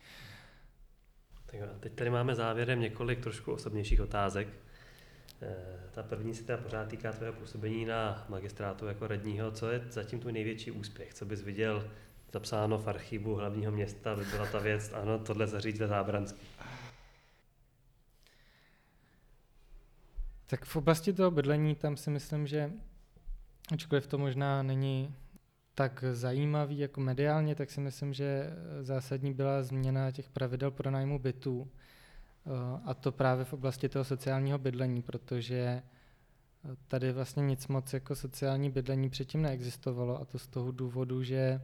Tak 1.47 1.61
a 1.61 1.78
teď 1.81 1.92
tady 1.92 2.11
máme 2.11 2.35
závěrem 2.35 2.81
několik 2.81 3.21
trošku 3.21 3.52
osobnějších 3.52 4.00
otázek. 4.00 4.49
Eh, 5.42 5.57
ta 5.90 6.02
první 6.02 6.35
se 6.35 6.45
teda 6.45 6.59
pořád 6.59 6.88
týká 6.88 7.12
tvého 7.12 7.33
působení 7.33 7.85
na 7.85 8.26
magistrátu 8.28 8.87
jako 8.87 9.07
radního. 9.07 9.50
Co 9.50 9.71
je 9.71 9.83
zatím 9.90 10.21
tvůj 10.21 10.33
největší 10.33 10.71
úspěch? 10.71 11.14
Co 11.14 11.25
bys 11.25 11.42
viděl 11.42 11.90
zapsáno 12.32 12.78
v 12.78 12.88
archivu 12.88 13.34
hlavního 13.34 13.72
města, 13.72 14.16
by 14.16 14.24
byla 14.24 14.46
ta 14.46 14.58
věc, 14.58 14.92
ano, 14.92 15.18
tohle 15.18 15.46
zaříct 15.46 15.78
ve 15.78 15.86
Zábranský. 15.86 16.46
Tak 20.46 20.64
v 20.64 20.76
oblasti 20.76 21.12
toho 21.12 21.30
bydlení 21.30 21.74
tam 21.74 21.96
si 21.96 22.10
myslím, 22.10 22.46
že 22.46 22.72
ačkoliv 23.72 24.06
to 24.06 24.18
možná 24.18 24.62
není 24.62 25.14
tak 25.74 26.04
zajímavý 26.12 26.78
jako 26.78 27.00
mediálně, 27.00 27.54
tak 27.54 27.70
si 27.70 27.80
myslím, 27.80 28.14
že 28.14 28.50
zásadní 28.80 29.34
byla 29.34 29.62
změna 29.62 30.10
těch 30.10 30.28
pravidel 30.28 30.70
pro 30.70 30.90
nájmu 30.90 31.18
bytů. 31.18 31.70
Eh, 32.46 32.80
a 32.84 32.94
to 32.94 33.12
právě 33.12 33.44
v 33.44 33.52
oblasti 33.52 33.88
toho 33.88 34.04
sociálního 34.04 34.58
bydlení, 34.58 35.02
protože 35.02 35.56
eh, 35.56 35.82
tady 36.88 37.12
vlastně 37.12 37.42
nic 37.42 37.68
moc 37.68 37.92
jako 37.92 38.14
sociální 38.14 38.70
bydlení 38.70 39.10
předtím 39.10 39.42
neexistovalo 39.42 40.20
a 40.20 40.24
to 40.24 40.38
z 40.38 40.46
toho 40.46 40.72
důvodu, 40.72 41.22
že 41.22 41.60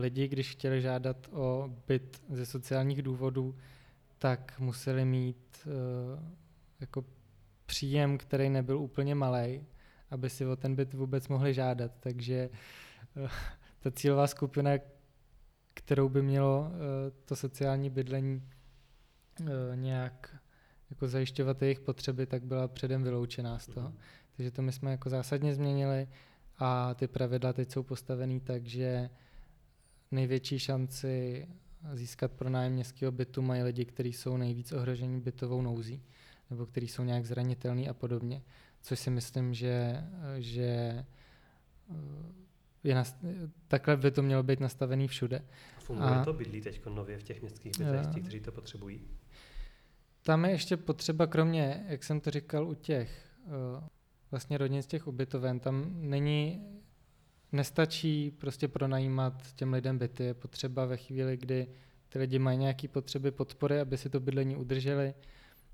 lidi, 0.00 0.28
když 0.28 0.50
chtěli 0.50 0.82
žádat 0.82 1.28
o 1.32 1.70
byt 1.88 2.22
ze 2.30 2.46
sociálních 2.46 3.02
důvodů, 3.02 3.56
tak 4.18 4.54
museli 4.58 5.04
mít 5.04 5.68
jako 6.80 7.04
příjem, 7.66 8.18
který 8.18 8.50
nebyl 8.50 8.78
úplně 8.78 9.14
malý, 9.14 9.66
aby 10.10 10.30
si 10.30 10.46
o 10.46 10.56
ten 10.56 10.74
byt 10.74 10.94
vůbec 10.94 11.28
mohli 11.28 11.54
žádat. 11.54 11.92
Takže 12.00 12.50
ta 13.80 13.90
cílová 13.90 14.26
skupina, 14.26 14.70
kterou 15.74 16.08
by 16.08 16.22
mělo 16.22 16.70
to 17.24 17.36
sociální 17.36 17.90
bydlení 17.90 18.42
Eh, 19.40 19.76
nějak 19.76 20.36
jako 20.90 21.08
zajišťovat 21.08 21.62
jejich 21.62 21.80
potřeby, 21.80 22.26
tak 22.26 22.44
byla 22.44 22.68
předem 22.68 23.02
vyloučená 23.02 23.58
z 23.58 23.66
toho. 23.66 23.88
Mm. 23.88 23.98
Takže 24.36 24.50
to 24.50 24.62
my 24.62 24.72
jsme 24.72 24.90
jako 24.90 25.10
zásadně 25.10 25.54
změnili 25.54 26.08
a 26.58 26.94
ty 26.94 27.08
pravidla 27.08 27.52
teď 27.52 27.72
jsou 27.72 27.82
postavený 27.82 28.40
tak, 28.40 28.66
že 28.66 29.10
největší 30.12 30.58
šanci 30.58 31.46
získat 31.92 32.32
pronájem 32.32 32.72
městského 32.72 33.12
bytu 33.12 33.42
mají 33.42 33.62
lidi, 33.62 33.84
kteří 33.84 34.12
jsou 34.12 34.36
nejvíc 34.36 34.72
ohroženi 34.72 35.20
bytovou 35.20 35.62
nouzí 35.62 36.02
nebo 36.52 36.66
kteří 36.66 36.88
jsou 36.88 37.04
nějak 37.04 37.26
zranitelní 37.26 37.88
a 37.88 37.94
podobně. 37.94 38.42
Což 38.82 38.98
si 38.98 39.10
myslím, 39.10 39.54
že, 39.54 40.04
že 40.38 40.64
eh, 41.90 41.94
je 42.84 42.94
nast- 42.94 43.50
takhle 43.68 43.96
by 43.96 44.10
to 44.10 44.22
mělo 44.22 44.42
být 44.42 44.60
nastavený 44.60 45.08
všude. 45.08 45.44
Funguje 45.78 46.10
a, 46.10 46.24
to 46.24 46.32
bydlí 46.32 46.60
teď 46.60 46.86
nově 46.86 47.18
v 47.18 47.22
těch 47.22 47.42
městských 47.42 47.72
bytech, 47.78 48.06
ti, 48.14 48.20
kteří 48.20 48.40
to 48.40 48.52
potřebují? 48.52 49.00
Tam 50.22 50.44
je 50.44 50.50
ještě 50.50 50.76
potřeba, 50.76 51.26
kromě, 51.26 51.84
jak 51.88 52.04
jsem 52.04 52.20
to 52.20 52.30
říkal, 52.30 52.68
u 52.68 52.74
těch 52.74 53.26
uh, 53.44 53.52
vlastně 54.30 54.58
rodin 54.58 54.82
z 54.82 54.86
těch 54.86 55.06
ubytoven, 55.06 55.60
tam 55.60 55.92
není, 55.94 56.66
nestačí 57.52 58.30
prostě 58.30 58.68
pronajímat 58.68 59.52
těm 59.52 59.72
lidem 59.72 59.98
byty. 59.98 60.24
Je 60.24 60.34
potřeba 60.34 60.84
ve 60.84 60.96
chvíli, 60.96 61.36
kdy 61.36 61.66
ty 62.08 62.18
lidi 62.18 62.38
mají 62.38 62.58
nějaké 62.58 62.88
potřeby 62.88 63.30
podpory, 63.30 63.80
aby 63.80 63.98
si 63.98 64.10
to 64.10 64.20
bydlení 64.20 64.56
udrželi, 64.56 65.14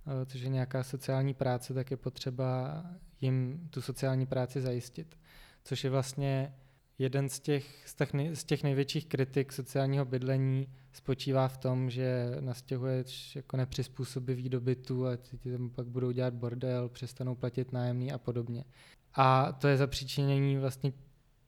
uh, 0.06 0.12
což 0.26 0.40
je 0.40 0.48
nějaká 0.48 0.82
sociální 0.82 1.34
práce, 1.34 1.74
tak 1.74 1.90
je 1.90 1.96
potřeba 1.96 2.82
jim 3.20 3.68
tu 3.70 3.82
sociální 3.82 4.26
práci 4.26 4.60
zajistit. 4.60 5.18
Což 5.64 5.84
je 5.84 5.90
vlastně 5.90 6.54
jeden 6.98 7.28
z 7.28 7.40
těch, 7.40 7.88
z 7.88 7.94
těch, 7.94 8.12
nej, 8.12 8.36
z 8.36 8.44
těch 8.44 8.62
největších 8.62 9.06
kritik 9.06 9.52
sociálního 9.52 10.04
bydlení 10.04 10.68
spočívá 10.92 11.48
v 11.48 11.58
tom, 11.58 11.90
že 11.90 12.36
nastěhuješ 12.40 13.36
jako 13.36 13.56
nepřizpůsobivý 13.56 14.48
do 14.48 14.60
bytu 14.60 15.06
a 15.06 15.16
ti 15.16 15.52
tam 15.52 15.70
pak 15.70 15.86
budou 15.86 16.10
dělat 16.10 16.34
bordel, 16.34 16.88
přestanou 16.88 17.34
platit 17.34 17.72
nájemný 17.72 18.12
a 18.12 18.18
podobně. 18.18 18.64
A 19.14 19.52
to 19.52 19.68
je 19.68 19.76
zapříčinění 19.76 20.56
vlastně 20.56 20.92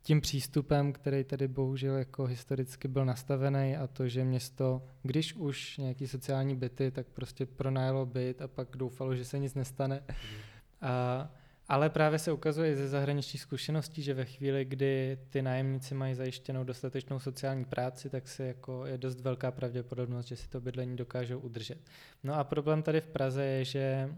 tím 0.02 0.21
přístupem, 0.21 0.92
který 0.92 1.25
tady 1.25 1.49
bohužel 1.49 1.97
jako 1.97 2.25
historicky 2.25 2.88
byl 2.88 3.04
nastavený 3.04 3.76
a 3.76 3.87
to, 3.87 4.09
že 4.09 4.25
město, 4.25 4.83
když 5.02 5.35
už 5.35 5.76
nějaký 5.76 6.07
sociální 6.07 6.57
byty, 6.57 6.90
tak 6.90 7.07
prostě 7.07 7.47
pronajalo 7.47 8.07
byt 8.07 8.42
a 8.42 8.49
pak 8.49 8.69
doufalo, 8.76 9.16
že 9.16 9.25
se 9.25 9.38
nic 9.38 9.54
nestane. 9.54 10.02
Mm. 10.09 10.14
A 10.80 11.30
ale 11.71 11.90
právě 11.90 12.19
se 12.19 12.33
ukazuje 12.33 12.76
ze 12.76 12.88
zahraničních 12.88 13.42
zkušeností, 13.42 14.02
že 14.02 14.14
ve 14.14 14.25
chvíli, 14.25 14.64
kdy 14.64 15.19
ty 15.30 15.42
nájemníci 15.42 15.95
mají 15.95 16.14
zajištěnou 16.14 16.64
dostatečnou 16.64 17.19
sociální 17.19 17.64
práci, 17.64 18.11
tak 18.11 18.28
se 18.28 18.47
jako 18.47 18.87
je 18.87 18.99
dost 18.99 19.21
velká 19.21 19.50
pravděpodobnost, 19.50 20.26
že 20.26 20.37
si 20.37 20.49
to 20.49 20.61
bydlení 20.61 20.97
dokážou 20.97 21.38
udržet. 21.38 21.78
No 22.25 22.35
a 22.35 22.45
problém 22.45 22.83
tady 22.83 23.00
v 23.00 23.07
Praze 23.07 23.45
je, 23.45 23.64
že 23.64 24.14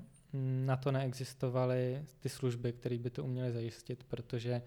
na 0.64 0.76
to 0.76 0.92
neexistovaly 0.92 2.04
ty 2.20 2.28
služby, 2.28 2.72
které 2.72 2.98
by 2.98 3.10
to 3.10 3.24
uměly 3.24 3.52
zajistit, 3.52 4.04
protože 4.04 4.62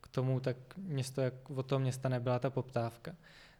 k 0.00 0.08
tomu 0.08 0.40
tak 0.40 0.56
město, 0.76 1.20
jak 1.20 1.50
od 1.50 1.66
toho 1.66 1.78
města 1.78 2.08
nebyla 2.08 2.38
ta 2.38 2.50
poptávka. 2.50 3.16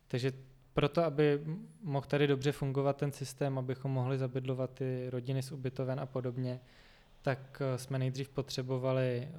Takže 0.08 0.32
proto, 0.74 1.04
aby 1.04 1.40
mohl 1.82 2.06
tady 2.06 2.26
dobře 2.26 2.52
fungovat 2.52 2.96
ten 2.96 3.12
systém, 3.12 3.58
abychom 3.58 3.90
mohli 3.90 4.18
zabydlovat 4.18 4.70
ty 4.70 5.10
rodiny 5.10 5.42
z 5.42 5.52
ubytoven 5.52 6.00
a 6.00 6.06
podobně, 6.06 6.60
tak 7.22 7.62
eh, 7.64 7.78
jsme 7.78 7.98
nejdřív 7.98 8.28
potřebovali 8.28 9.28
eh, 9.28 9.32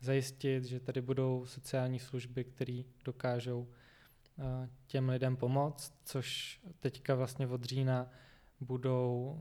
zajistit, 0.00 0.64
že 0.64 0.80
tady 0.80 1.00
budou 1.00 1.46
sociální 1.46 1.98
služby, 1.98 2.44
které 2.44 2.82
dokážou 3.04 3.68
eh, 4.38 4.68
těm 4.86 5.08
lidem 5.08 5.36
pomoct, 5.36 5.94
což 6.04 6.60
teďka 6.80 7.14
vlastně 7.14 7.46
od 7.46 7.64
října 7.64 8.10
budou 8.60 9.38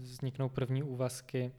vzniknou 0.00 0.48
první 0.48 0.82
úvazky 0.82 1.52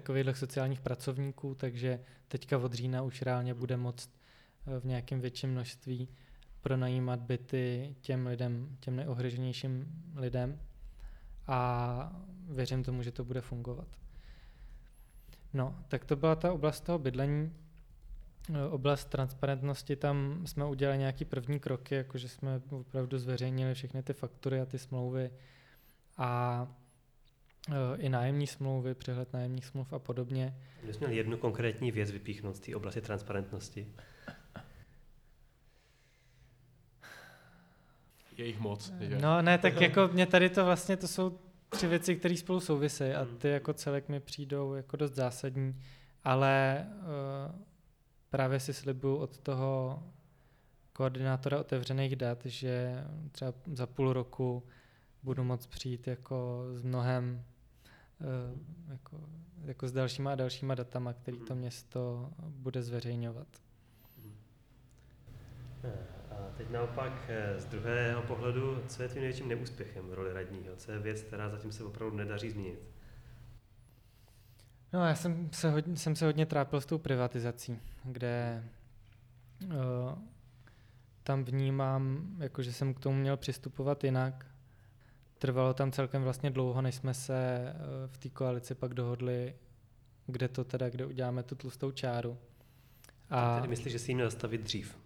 takovýchhle 0.00 0.34
sociálních 0.34 0.80
pracovníků, 0.80 1.54
takže 1.54 2.00
teďka 2.28 2.58
od 2.58 2.72
října 2.72 3.02
už 3.02 3.22
reálně 3.22 3.54
bude 3.54 3.76
moct 3.76 4.10
v 4.80 4.84
nějakém 4.84 5.20
větším 5.20 5.50
množství 5.50 6.08
pronajímat 6.60 7.20
byty 7.20 7.94
těm 8.00 8.26
lidem, 8.26 8.76
těm 8.80 8.96
neohroženějším 8.96 10.02
lidem 10.14 10.60
a 11.46 12.22
věřím 12.48 12.84
tomu, 12.84 13.02
že 13.02 13.12
to 13.12 13.24
bude 13.24 13.40
fungovat. 13.40 13.88
No, 15.54 15.78
tak 15.88 16.04
to 16.04 16.16
byla 16.16 16.36
ta 16.36 16.52
oblast 16.52 16.80
toho 16.80 16.98
bydlení. 16.98 17.52
E, 18.54 18.64
oblast 18.68 19.04
transparentnosti, 19.04 19.96
tam 19.96 20.46
jsme 20.46 20.64
udělali 20.64 20.98
nějaký 20.98 21.24
první 21.24 21.60
kroky, 21.60 21.94
jakože 21.94 22.28
jsme 22.28 22.60
opravdu 22.70 23.18
zveřejnili 23.18 23.74
všechny 23.74 24.02
ty 24.02 24.12
faktury 24.12 24.60
a 24.60 24.66
ty 24.66 24.78
smlouvy 24.78 25.30
a 26.16 26.68
i 27.98 28.08
nájemní 28.08 28.46
smlouvy, 28.46 28.94
přehled 28.94 29.32
nájemních 29.32 29.66
smluv 29.66 29.92
a 29.92 29.98
podobně. 29.98 30.54
My 30.82 30.94
jsme 30.94 31.06
měli 31.06 31.16
jednu 31.16 31.36
konkrétní 31.36 31.92
věc 31.92 32.10
vypíchnout 32.10 32.56
z 32.56 32.60
té 32.60 32.76
oblasti 32.76 33.00
transparentnosti. 33.00 33.86
je 38.36 38.46
jich 38.46 38.58
moc. 38.58 38.92
Že? 39.00 39.18
No 39.18 39.42
ne, 39.42 39.58
tak 39.58 39.80
jako 39.80 40.08
mě 40.12 40.26
tady 40.26 40.50
to 40.50 40.64
vlastně, 40.64 40.96
to 40.96 41.08
jsou 41.08 41.38
tři 41.68 41.86
věci, 41.86 42.16
které 42.16 42.36
spolu 42.36 42.60
souvisejí 42.60 43.12
a 43.12 43.22
hmm. 43.22 43.36
ty 43.36 43.48
jako 43.48 43.72
celek 43.72 44.08
mi 44.08 44.20
přijdou 44.20 44.74
jako 44.74 44.96
dost 44.96 45.14
zásadní, 45.14 45.80
ale 46.24 46.86
uh, 46.88 47.60
právě 48.30 48.60
si 48.60 48.74
slibuju 48.74 49.16
od 49.16 49.38
toho 49.38 50.02
koordinátora 50.92 51.60
otevřených 51.60 52.16
dat, 52.16 52.38
že 52.44 53.04
třeba 53.32 53.52
za 53.72 53.86
půl 53.86 54.12
roku 54.12 54.62
budu 55.22 55.44
moct 55.44 55.66
přijít 55.66 56.06
jako 56.06 56.64
s 56.72 56.82
mnohem 56.82 57.44
jako, 58.88 59.20
jako 59.64 59.88
s 59.88 59.92
dalšíma 59.92 60.32
a 60.32 60.34
dalšíma 60.34 60.74
datama, 60.74 61.12
který 61.12 61.38
to 61.38 61.54
město 61.54 62.30
bude 62.38 62.82
zveřejňovat. 62.82 63.46
A 66.30 66.50
teď 66.56 66.70
naopak 66.70 67.30
z 67.56 67.64
druhého 67.64 68.22
pohledu, 68.22 68.82
co 68.88 69.02
je 69.02 69.08
tím 69.08 69.18
největším 69.18 69.48
neúspěchem 69.48 70.08
v 70.08 70.14
roli 70.14 70.32
radního? 70.32 70.76
Co 70.76 70.92
je 70.92 70.98
věc, 70.98 71.22
která 71.22 71.48
zatím 71.48 71.72
se 71.72 71.84
opravdu 71.84 72.16
nedaří 72.16 72.50
změnit? 72.50 72.90
No 74.92 75.06
já 75.06 75.14
jsem 75.14 75.50
se 75.52 75.70
hodně, 75.70 75.96
jsem 75.96 76.16
se 76.16 76.26
hodně 76.26 76.46
trápil 76.46 76.80
s 76.80 76.86
tou 76.86 76.98
privatizací, 76.98 77.80
kde 78.04 78.64
uh, 79.64 79.70
tam 81.22 81.44
vnímám, 81.44 82.26
jako 82.38 82.62
že 82.62 82.72
jsem 82.72 82.94
k 82.94 83.00
tomu 83.00 83.16
měl 83.16 83.36
přistupovat 83.36 84.04
jinak. 84.04 84.46
Trvalo 85.38 85.74
tam 85.74 85.92
celkem 85.92 86.22
vlastně 86.22 86.50
dlouho, 86.50 86.82
než 86.82 86.94
jsme 86.94 87.14
se 87.14 87.72
uh, 87.74 87.80
v 88.06 88.18
té 88.18 88.28
koalici 88.28 88.74
pak 88.74 88.94
dohodli, 88.94 89.54
kde 90.26 90.48
to 90.48 90.64
teda, 90.64 90.90
kde 90.90 91.06
uděláme 91.06 91.42
tu 91.42 91.54
tlustou 91.54 91.90
čáru. 91.90 92.38
A 93.30 93.56
tedy 93.56 93.68
myslíš, 93.68 93.92
že 93.92 93.98
si 93.98 94.10
ji 94.10 94.14
měl 94.14 94.30
zastavit 94.30 94.60
dřív? 94.60 94.98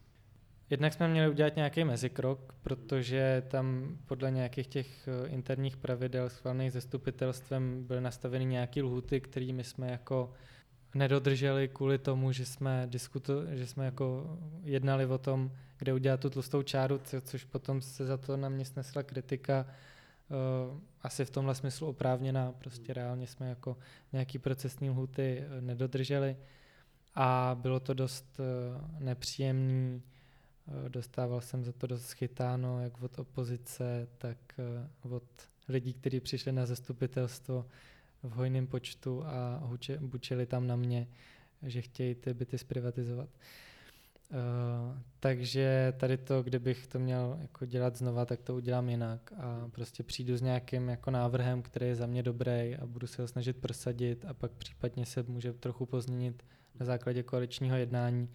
Jednak 0.71 0.93
jsme 0.93 1.09
měli 1.09 1.31
udělat 1.31 1.57
nějaký 1.57 1.85
mezikrok, 1.85 2.55
protože 2.63 3.43
tam 3.49 3.97
podle 4.07 4.31
nějakých 4.31 4.67
těch 4.67 5.09
eh, 5.09 5.29
interních 5.29 5.77
pravidel 5.77 6.29
schválených 6.31 6.73
zastupitelstvem 6.73 7.85
byly 7.87 8.01
nastaveny 8.01 8.45
nějaké 8.45 8.83
lhuty, 8.83 9.21
kterými 9.21 9.65
jsme 9.65 9.91
jako 9.91 10.33
nedodrželi 10.95 11.69
kvůli 11.69 11.99
tomu, 11.99 12.33
že 12.33 12.47
jsme, 12.47 12.87
diskuto, 12.91 13.47
že 13.57 13.67
jsme 13.67 13.85
jako 13.85 14.39
jednali 14.63 15.07
o 15.07 15.19
tom, 15.19 15.53
kde 15.79 15.93
udělat 15.93 16.21
tu 16.21 16.31
tlustou 16.31 16.63
čáru, 16.63 17.01
což 17.23 17.45
potom 17.45 17.81
se 17.81 18.07
za 18.07 18.17
to 18.17 18.37
na 18.37 18.49
mě 18.49 18.65
snesla 18.65 19.03
kritika, 19.03 19.67
asi 21.03 21.25
v 21.25 21.31
tomhle 21.31 21.55
smyslu 21.55 21.87
oprávněná, 21.89 22.53
prostě 22.53 22.95
reálně 22.95 23.27
jsme 23.27 23.49
jako 23.49 23.77
nějaký 24.13 24.39
procesní 24.39 24.91
lhuty 24.91 25.39
eh, 25.39 25.61
nedodrželi 25.61 26.37
a 27.15 27.57
bylo 27.61 27.81
to 27.81 27.95
dost 27.95 28.41
uh, 28.41 29.01
nepříjemný 29.01 30.03
Eh, 30.71 30.89
dostával 30.89 31.41
jsem 31.41 31.65
za 31.65 31.73
to 31.73 31.87
dost 31.87 32.07
schytáno, 32.07 32.81
jak 32.81 33.03
od 33.03 33.19
opozice, 33.19 34.09
tak 34.19 34.39
eh, 34.59 34.89
od 35.03 35.23
lidí, 35.69 35.93
kteří 35.93 36.21
přišli 36.21 36.53
na 36.53 36.67
zastupitelstvo 36.67 37.67
v 38.23 38.31
hojném 38.31 38.67
počtu 38.67 39.25
a 39.25 39.71
bučili 40.01 40.47
tam 40.47 40.67
na 40.67 40.77
mě, 40.77 41.09
že 41.63 41.83
chtějí 41.83 42.15
ty 42.15 42.35
byty 42.35 42.59
zprivatizovat. 42.59 43.29
Uh, 43.29 43.70
takže 45.21 45.93
tady 45.97 46.17
to, 46.17 46.43
kdybych 46.43 46.87
to 46.87 46.99
měl 46.99 47.39
jako 47.41 47.67
dělat 47.67 47.97
znova, 47.97 48.25
tak 48.25 48.43
to 48.43 48.55
udělám 48.55 48.89
jinak 48.89 49.33
a 49.37 49.69
prostě 49.69 50.03
přijdu 50.03 50.37
s 50.37 50.43
nějakým 50.43 50.89
jako 50.89 51.11
návrhem, 51.11 51.63
který 51.63 51.87
je 51.87 51.97
za 51.97 52.07
mě 52.07 52.23
dobrý 52.23 52.77
a 52.77 52.87
budu 52.87 53.07
se 53.07 53.23
ho 53.23 53.29
snažit 53.29 53.57
prosadit 53.57 54.25
a 54.25 54.35
pak 54.35 54.53
případně 54.53 55.07
se 55.07 55.23
může 55.23 55.53
trochu 55.53 55.87
pozměnit 55.87 56.43
na 56.81 56.87
základě 56.87 57.23
koaličního 57.23 57.77
jednání. 57.77 58.29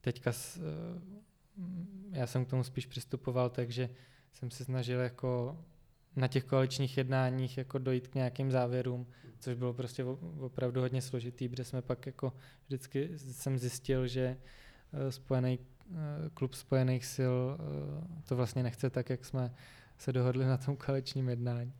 Teďka 0.00 0.32
s, 0.32 0.56
uh, 0.56 0.62
já 2.10 2.26
jsem 2.26 2.44
k 2.44 2.50
tomu 2.50 2.64
spíš 2.64 2.86
přistupoval, 2.86 3.50
takže 3.50 3.90
jsem 4.32 4.50
se 4.50 4.64
snažil 4.64 5.00
jako 5.00 5.58
na 6.16 6.28
těch 6.28 6.44
koaličních 6.44 6.98
jednáních 6.98 7.58
jako 7.58 7.78
dojít 7.78 8.08
k 8.08 8.14
nějakým 8.14 8.50
závěrům, 8.50 9.06
což 9.38 9.54
bylo 9.54 9.74
prostě 9.74 10.04
opravdu 10.40 10.80
hodně 10.80 11.02
složitý, 11.02 11.48
protože 11.48 11.64
jsme 11.64 11.82
pak 11.82 12.06
jako 12.06 12.32
vždycky 12.66 13.10
jsem 13.16 13.58
zjistil, 13.58 14.06
že 14.06 14.20
eh, 14.20 14.63
spojený, 15.10 15.58
eh, 15.58 15.94
klub 16.34 16.54
spojených 16.54 17.06
sil 17.14 17.34
eh, 17.54 18.22
to 18.28 18.36
vlastně 18.36 18.62
nechce 18.62 18.90
tak, 18.90 19.10
jak 19.10 19.24
jsme 19.24 19.54
se 19.98 20.12
dohodli 20.12 20.44
na 20.44 20.56
tom 20.56 20.76
koaličním 20.76 21.28
jednání. 21.28 21.72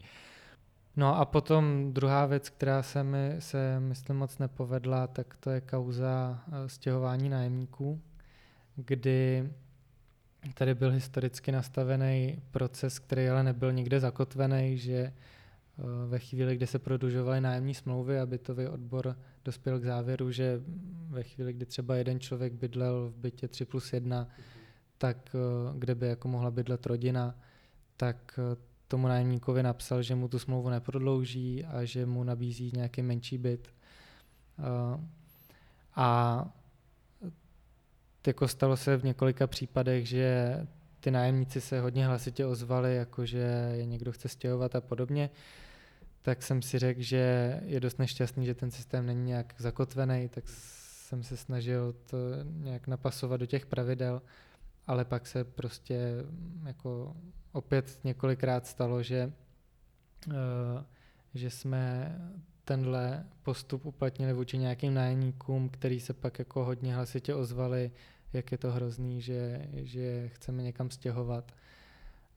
No 0.97 1.17
a 1.17 1.25
potom 1.25 1.93
druhá 1.93 2.27
věc, 2.27 2.51
která 2.51 2.83
se 2.83 3.05
mi 3.05 3.37
se 3.39 3.81
myslím 3.81 4.17
moc 4.17 4.39
nepovedla, 4.39 5.07
tak 5.07 5.37
to 5.37 5.51
je 5.51 5.61
kauza 5.61 6.39
stěhování 6.67 7.29
nájemníků, 7.29 8.01
kdy 8.77 9.51
tady 10.55 10.75
byl 10.75 10.91
historicky 10.91 11.53
nastavený 11.53 12.43
proces, 12.51 12.99
který 12.99 13.29
ale 13.29 13.43
nebyl 13.43 13.73
nikde 13.73 14.01
zakotvený, 14.01 14.79
že 14.79 14.95
eh, 14.95 15.13
ve 16.07 16.19
chvíli, 16.19 16.57
kdy 16.57 16.67
se 16.67 16.79
prodlužovaly 16.79 17.41
nájemní 17.41 17.75
smlouvy 17.75 18.19
a 18.21 18.27
bytový 18.27 18.67
odbor 18.67 19.17
dospěl 19.45 19.81
k 19.81 19.85
závěru, 19.85 20.31
že 20.31 20.61
ve 21.09 21.23
chvíli, 21.23 21.53
kdy 21.53 21.67
třeba 21.67 21.97
jeden 21.97 22.21
člověk 22.21 22.53
bydlel 22.53 23.09
v 23.09 23.17
bytě 23.17 23.49
3 23.49 23.65
plus 23.65 23.93
1, 23.93 24.29
tak 24.99 25.35
eh, 25.35 25.39
kde 25.79 25.95
by 25.95 26.07
jako 26.07 26.29
mohla 26.29 26.51
bydlet 26.51 26.87
rodina, 26.87 27.39
tak 27.97 28.39
eh, 28.39 28.57
tomu 28.89 29.09
nájemníkovi 29.09 29.63
napsal, 29.63 30.03
že 30.03 30.15
mu 30.15 30.29
tu 30.29 30.39
smlouvu 30.39 30.71
neprodlouží 30.71 31.65
a 31.65 31.85
že 31.85 32.07
mu 32.07 32.25
nabízí 32.25 32.73
nějaký 32.75 33.03
menší 33.03 33.39
byt. 33.39 33.69
A 35.97 36.49
jako 38.27 38.49
stalo 38.49 38.77
se 38.77 38.97
v 38.97 39.05
několika 39.05 39.47
případech, 39.47 40.09
že 40.09 40.59
ty 41.01 41.11
nájemníci 41.11 41.61
se 41.61 41.81
hodně 41.81 42.07
hlasitě 42.07 42.47
ozvali, 42.47 42.97
jakože 42.97 43.73
je 43.73 43.87
někdo 43.87 44.13
chce 44.13 44.29
stěhovat 44.29 44.75
a 44.75 44.81
podobně, 44.81 45.31
tak 46.25 46.43
jsem 46.43 46.63
si 46.63 46.79
řekl, 46.79 47.03
že 47.03 47.61
je 47.65 47.81
dost 47.81 47.99
nešťastný, 47.99 48.47
že 48.47 48.55
ten 48.55 48.71
systém 48.71 49.07
není 49.07 49.25
nějak 49.25 49.55
zakotvený, 49.59 50.29
tak 50.29 50.45
jsem 50.49 51.23
se 51.23 51.37
snažil 51.37 51.95
to 52.11 52.17
nějak 52.45 52.87
napasovat 52.87 53.41
do 53.41 53.47
těch 53.47 53.67
pravidel, 53.67 54.23
ale 54.87 55.05
pak 55.05 55.27
se 55.27 55.45
prostě 55.45 56.25
jako 56.67 57.17
opět 57.53 58.01
několikrát 58.05 58.67
stalo, 58.67 59.03
že, 59.03 59.33
uh, 60.27 60.35
že 61.35 61.51
jsme 61.51 62.17
tenhle 62.65 63.25
postup 63.43 63.87
uplatnili 63.87 64.33
vůči 64.33 64.59
nějakým 64.59 64.95
nájemníkům, 64.95 65.69
který 65.69 66.01
se 66.01 66.13
pak 66.13 66.39
jako 66.39 66.65
hodně 66.65 66.95
hlasitě 66.95 67.35
ozvali, 67.35 67.91
jak 68.33 68.53
je 68.53 68.59
to 68.59 68.73
hrozný, 68.73 69.21
že, 69.21 69.69
že 69.73 70.29
chceme 70.29 70.63
někam 70.63 70.91
stěhovat. 70.91 71.53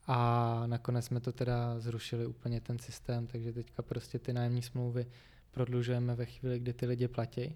A 0.07 0.63
nakonec 0.65 1.05
jsme 1.05 1.19
to 1.19 1.31
teda 1.31 1.79
zrušili 1.79 2.25
úplně 2.25 2.61
ten 2.61 2.79
systém, 2.79 3.27
takže 3.27 3.53
teďka 3.53 3.81
prostě 3.81 4.19
ty 4.19 4.33
nájemní 4.33 4.61
smlouvy 4.61 5.07
prodlužujeme 5.51 6.15
ve 6.15 6.25
chvíli, 6.25 6.59
kdy 6.59 6.73
ty 6.73 6.85
lidi 6.85 7.07
platí. 7.07 7.41
E, 7.41 7.55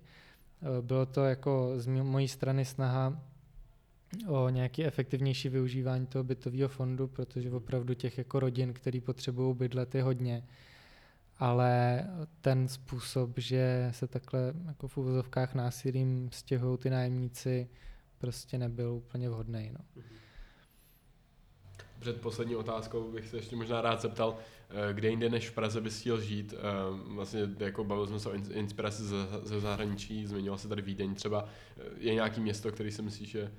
bylo 0.81 1.05
to 1.05 1.25
jako 1.25 1.73
z 1.77 1.87
mojí 1.87 2.27
strany 2.27 2.65
snaha 2.65 3.21
o 4.27 4.49
nějaký 4.49 4.85
efektivnější 4.85 5.49
využívání 5.49 6.05
toho 6.05 6.23
bytového 6.23 6.69
fondu, 6.69 7.07
protože 7.07 7.51
opravdu 7.51 7.93
těch 7.93 8.17
jako 8.17 8.39
rodin, 8.39 8.73
který 8.73 9.01
potřebují 9.01 9.55
bydlet, 9.55 9.95
je 9.95 10.03
hodně. 10.03 10.43
Ale 11.37 12.03
ten 12.41 12.67
způsob, 12.67 13.31
že 13.37 13.89
se 13.91 14.07
takhle 14.07 14.53
jako 14.67 14.87
v 14.87 14.97
úvozovkách 14.97 15.55
násilím 15.55 16.29
stěhují 16.31 16.77
ty 16.77 16.89
nájemníci, 16.89 17.69
prostě 18.17 18.57
nebyl 18.57 18.91
úplně 18.93 19.29
vhodný. 19.29 19.71
No. 19.73 20.03
Před 22.01 22.21
poslední 22.21 22.55
otázkou 22.55 23.11
bych 23.11 23.27
se 23.27 23.37
ještě 23.37 23.55
možná 23.55 23.81
rád 23.81 24.01
zeptal, 24.01 24.37
eh, 24.69 24.93
kde 24.93 25.09
jinde 25.09 25.29
než 25.29 25.49
v 25.49 25.53
Praze 25.53 25.81
bys 25.81 25.99
chtěl 25.99 26.21
žít? 26.21 26.53
Eh, 26.53 26.57
vlastně 27.13 27.49
jako 27.59 27.83
bavili 27.83 28.07
jsme 28.07 28.19
se 28.19 28.29
o 28.29 28.33
inspiraci 28.33 29.03
ze 29.43 29.59
zahraničí, 29.59 30.27
zmiňoval 30.27 30.57
se 30.57 30.67
tady 30.67 30.81
Vídeň 30.81 31.15
třeba. 31.15 31.45
Eh, 31.77 31.83
je 31.97 32.13
nějaký 32.13 32.41
město, 32.41 32.71
který 32.71 32.91
si 32.91 33.01
myslíš, 33.01 33.29
že... 33.29 33.51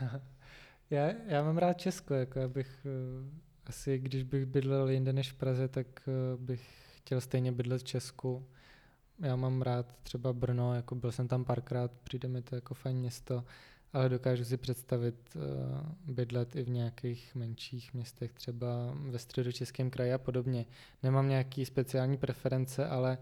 já, 0.90 1.12
já 1.26 1.42
mám 1.42 1.58
rád 1.58 1.72
Česko, 1.72 2.14
jako 2.14 2.38
já 2.38 2.48
bych 2.48 2.86
asi, 3.66 3.98
když 3.98 4.22
bych 4.22 4.46
bydlel 4.46 4.90
jinde 4.90 5.12
než 5.12 5.32
v 5.32 5.34
Praze, 5.34 5.68
tak 5.68 5.86
bych 6.36 6.68
chtěl 6.96 7.20
stejně 7.20 7.52
bydlet 7.52 7.80
v 7.80 7.84
Česku 7.84 8.46
já 9.22 9.36
mám 9.36 9.62
rád 9.62 9.86
třeba 10.02 10.32
Brno, 10.32 10.74
jako 10.74 10.94
byl 10.94 11.12
jsem 11.12 11.28
tam 11.28 11.44
párkrát, 11.44 11.92
přijde 12.04 12.28
mi 12.28 12.42
to 12.42 12.54
jako 12.54 12.74
fajn 12.74 12.96
město, 12.96 13.44
ale 13.92 14.08
dokážu 14.08 14.44
si 14.44 14.56
představit 14.56 15.36
uh, 15.36 15.42
bydlet 16.14 16.56
i 16.56 16.62
v 16.62 16.68
nějakých 16.68 17.34
menších 17.34 17.94
městech, 17.94 18.32
třeba 18.32 18.94
ve 18.94 19.18
středočeském 19.18 19.90
kraji 19.90 20.12
a 20.12 20.18
podobně. 20.18 20.66
Nemám 21.02 21.28
nějaký 21.28 21.64
speciální 21.64 22.16
preference, 22.16 22.86
ale 22.86 23.18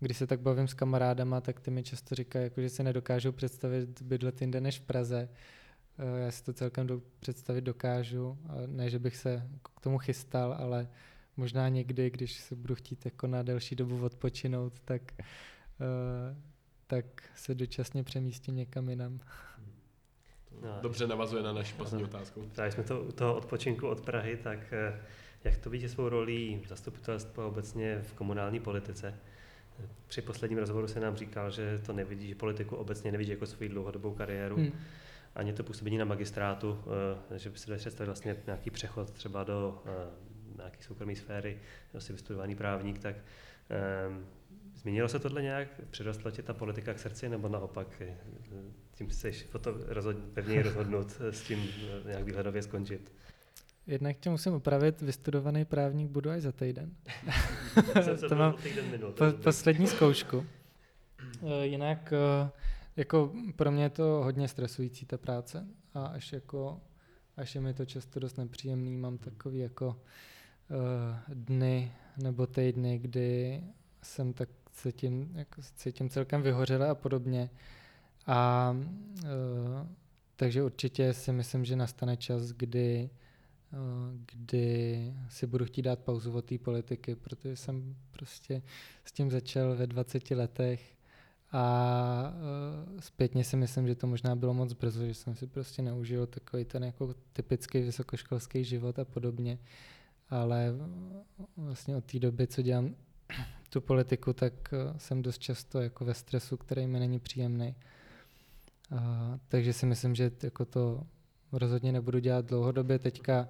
když 0.00 0.16
se 0.16 0.26
tak 0.26 0.40
bavím 0.40 0.68
s 0.68 0.74
kamarádama, 0.74 1.40
tak 1.40 1.60
ty 1.60 1.70
mi 1.70 1.82
často 1.82 2.14
říkají, 2.14 2.44
jako, 2.44 2.60
že 2.60 2.68
si 2.68 2.82
nedokážou 2.82 3.32
představit 3.32 4.02
bydlet 4.02 4.40
jinde 4.40 4.60
než 4.60 4.78
v 4.78 4.82
Praze. 4.82 5.28
Uh, 5.98 6.18
já 6.24 6.30
si 6.30 6.44
to 6.44 6.52
celkem 6.52 6.86
do, 6.86 7.02
představit 7.20 7.60
dokážu, 7.60 8.38
ne, 8.66 8.90
že 8.90 8.98
bych 8.98 9.16
se 9.16 9.48
k 9.76 9.80
tomu 9.80 9.98
chystal, 9.98 10.52
ale 10.58 10.88
možná 11.36 11.68
někdy, 11.68 12.10
když 12.10 12.40
se 12.40 12.56
budu 12.56 12.74
chtít 12.74 13.04
jako 13.04 13.26
na 13.26 13.42
delší 13.42 13.76
dobu 13.76 14.04
odpočinout, 14.04 14.80
tak, 14.80 15.02
uh, 15.18 16.36
tak 16.86 17.04
se 17.34 17.54
dočasně 17.54 18.04
přemístím 18.04 18.56
někam 18.56 18.88
jinam. 18.88 19.20
No, 20.62 20.78
Dobře 20.82 21.06
navazuje 21.06 21.42
na 21.42 21.52
naši 21.52 21.74
poslední 21.74 22.04
otázku. 22.04 22.50
Právě 22.54 22.72
jsme 22.72 22.82
to 22.82 23.00
u 23.00 23.12
toho 23.12 23.34
odpočinku 23.34 23.88
od 23.88 24.00
Prahy, 24.00 24.36
tak 24.36 24.58
eh, 24.72 25.00
jak 25.44 25.56
to 25.56 25.70
vidíte 25.70 25.88
svou 25.88 26.08
rolí 26.08 26.60
v 26.64 26.68
zastupitelstvu 26.68 27.46
obecně 27.46 27.98
v 28.02 28.12
komunální 28.12 28.60
politice? 28.60 29.14
Při 30.06 30.22
posledním 30.22 30.58
rozhovoru 30.58 30.88
se 30.88 31.00
nám 31.00 31.16
říkal, 31.16 31.50
že 31.50 31.78
to 31.86 31.92
nevidí, 31.92 32.28
že 32.28 32.34
politiku 32.34 32.76
obecně 32.76 33.12
nevidí 33.12 33.30
jako 33.30 33.46
svou 33.46 33.68
dlouhodobou 33.68 34.14
kariéru. 34.14 34.56
Hmm. 34.56 34.72
Ani 35.34 35.52
to 35.52 35.62
působení 35.62 35.98
na 35.98 36.04
magistrátu, 36.04 36.78
eh, 37.34 37.38
že 37.38 37.50
by 37.50 37.58
se 37.58 37.70
dali 37.70 37.78
představit 37.78 38.06
vlastně 38.06 38.36
nějaký 38.46 38.70
přechod 38.70 39.10
třeba 39.10 39.44
do 39.44 39.82
nějaké 40.56 40.82
soukromé 40.82 41.16
sféry, 41.16 41.58
si 41.98 42.12
vystudovaný 42.12 42.56
právník, 42.56 42.98
tak 42.98 43.16
změnilo 44.74 45.08
se 45.08 45.18
tohle 45.18 45.42
nějak? 45.42 45.68
Přirostla 45.90 46.30
ti 46.30 46.42
ta 46.42 46.52
politika 46.52 46.94
k 46.94 46.98
srdci, 46.98 47.28
nebo 47.28 47.48
naopak 47.48 48.02
tím 49.06 49.32
jsi 49.32 49.48
to 49.60 49.74
rozhodně, 49.86 50.22
pevněji 50.34 50.62
rozhodnout 50.72 51.20
s 51.20 51.40
tím 51.42 51.68
nějak 52.06 52.24
výhledově 52.24 52.62
skončit? 52.62 53.12
Jednak 53.86 54.16
tě 54.18 54.30
musím 54.30 54.52
opravit, 54.52 55.02
vystudovaný 55.02 55.64
právník 55.64 56.10
budu 56.10 56.30
až 56.30 56.42
za 56.42 56.52
týden. 56.52 56.90
to 58.28 58.36
mám 58.36 58.56
minut, 58.90 59.14
po, 59.14 59.24
poslední 59.42 59.86
zkoušku. 59.86 60.46
Eh, 61.42 61.66
jinak 61.66 62.12
eh, 62.12 62.50
jako 62.96 63.32
pro 63.56 63.70
mě 63.70 63.82
je 63.82 63.90
to 63.90 64.04
hodně 64.04 64.48
stresující 64.48 65.06
ta 65.06 65.18
práce 65.18 65.66
a 65.94 66.06
až 66.06 66.32
jako 66.32 66.80
až 67.36 67.54
je 67.54 67.60
mi 67.60 67.74
to 67.74 67.84
často 67.84 68.20
dost 68.20 68.38
nepříjemný, 68.38 68.96
mám 68.96 69.18
takový 69.18 69.58
jako 69.58 69.86
uh, 69.88 69.96
dny 71.34 71.92
nebo 72.22 72.46
týdny, 72.46 72.98
kdy 72.98 73.62
jsem 74.02 74.32
tak 74.32 74.48
cítím, 74.72 75.30
jako 75.34 75.62
cítím 75.74 76.08
celkem 76.08 76.42
vyhořele 76.42 76.88
a 76.88 76.94
podobně. 76.94 77.50
A 78.26 78.70
uh, 79.24 79.86
takže 80.36 80.62
určitě 80.62 81.12
si 81.12 81.32
myslím, 81.32 81.64
že 81.64 81.76
nastane 81.76 82.16
čas, 82.16 82.52
kdy 82.52 83.10
kdy 84.32 85.14
si 85.28 85.46
budu 85.46 85.64
chtít 85.64 85.82
dát 85.82 85.98
pauzu 85.98 86.32
od 86.32 86.44
té 86.44 86.58
politiky, 86.58 87.14
protože 87.14 87.56
jsem 87.56 87.96
prostě 88.10 88.62
s 89.04 89.12
tím 89.12 89.30
začal 89.30 89.76
ve 89.76 89.86
20 89.86 90.30
letech 90.30 90.94
a 91.52 92.34
uh, 92.94 93.00
zpětně 93.00 93.44
si 93.44 93.56
myslím, 93.56 93.86
že 93.86 93.94
to 93.94 94.06
možná 94.06 94.36
bylo 94.36 94.54
moc 94.54 94.72
brzo, 94.72 95.06
že 95.06 95.14
jsem 95.14 95.34
si 95.34 95.46
prostě 95.46 95.82
neužil 95.82 96.26
takový 96.26 96.64
ten 96.64 96.84
jako 96.84 97.14
typický 97.32 97.80
vysokoškolský 97.80 98.64
život 98.64 98.98
a 98.98 99.04
podobně. 99.04 99.58
Ale 100.30 100.74
vlastně 101.56 101.96
od 101.96 102.04
té 102.04 102.18
doby, 102.18 102.46
co 102.46 102.62
dělám 102.62 102.94
tu 103.70 103.80
politiku, 103.80 104.32
tak 104.32 104.74
jsem 104.96 105.22
dost 105.22 105.38
často 105.38 105.80
jako 105.80 106.04
ve 106.04 106.14
stresu, 106.14 106.56
který 106.56 106.86
mi 106.86 106.98
není 107.00 107.18
příjemný. 107.18 107.74
Uh, 108.92 108.98
takže 109.48 109.72
si 109.72 109.86
myslím, 109.86 110.14
že 110.14 110.30
jako 110.42 110.64
to 110.64 111.06
rozhodně 111.52 111.92
nebudu 111.92 112.18
dělat 112.18 112.44
dlouhodobě. 112.44 112.98
Teďka 112.98 113.48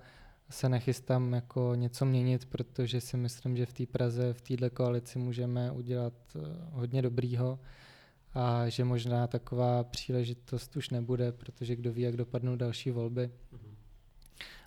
se 0.51 0.69
nechystám 0.69 1.33
jako 1.33 1.75
něco 1.75 2.05
měnit, 2.05 2.45
protože 2.45 3.01
si 3.01 3.17
myslím, 3.17 3.57
že 3.57 3.67
v 3.67 3.73
té 3.73 3.87
Praze, 3.87 4.33
v 4.33 4.41
této 4.41 4.71
koalici 4.71 5.19
můžeme 5.19 5.73
udělat 5.73 6.13
hodně 6.71 7.03
dobrýho 7.03 7.59
a 8.35 8.69
že 8.69 8.85
možná 8.85 9.27
taková 9.27 9.85
příležitost 9.85 10.77
už 10.77 10.91
nebude, 10.91 11.33
protože 11.33 11.77
kdo 11.77 11.93
ví, 11.93 12.03
jak 12.03 12.17
dopadnou 12.17 12.57
další 12.57 12.91
volby. 12.91 13.31
Mm-hmm. 13.53 13.75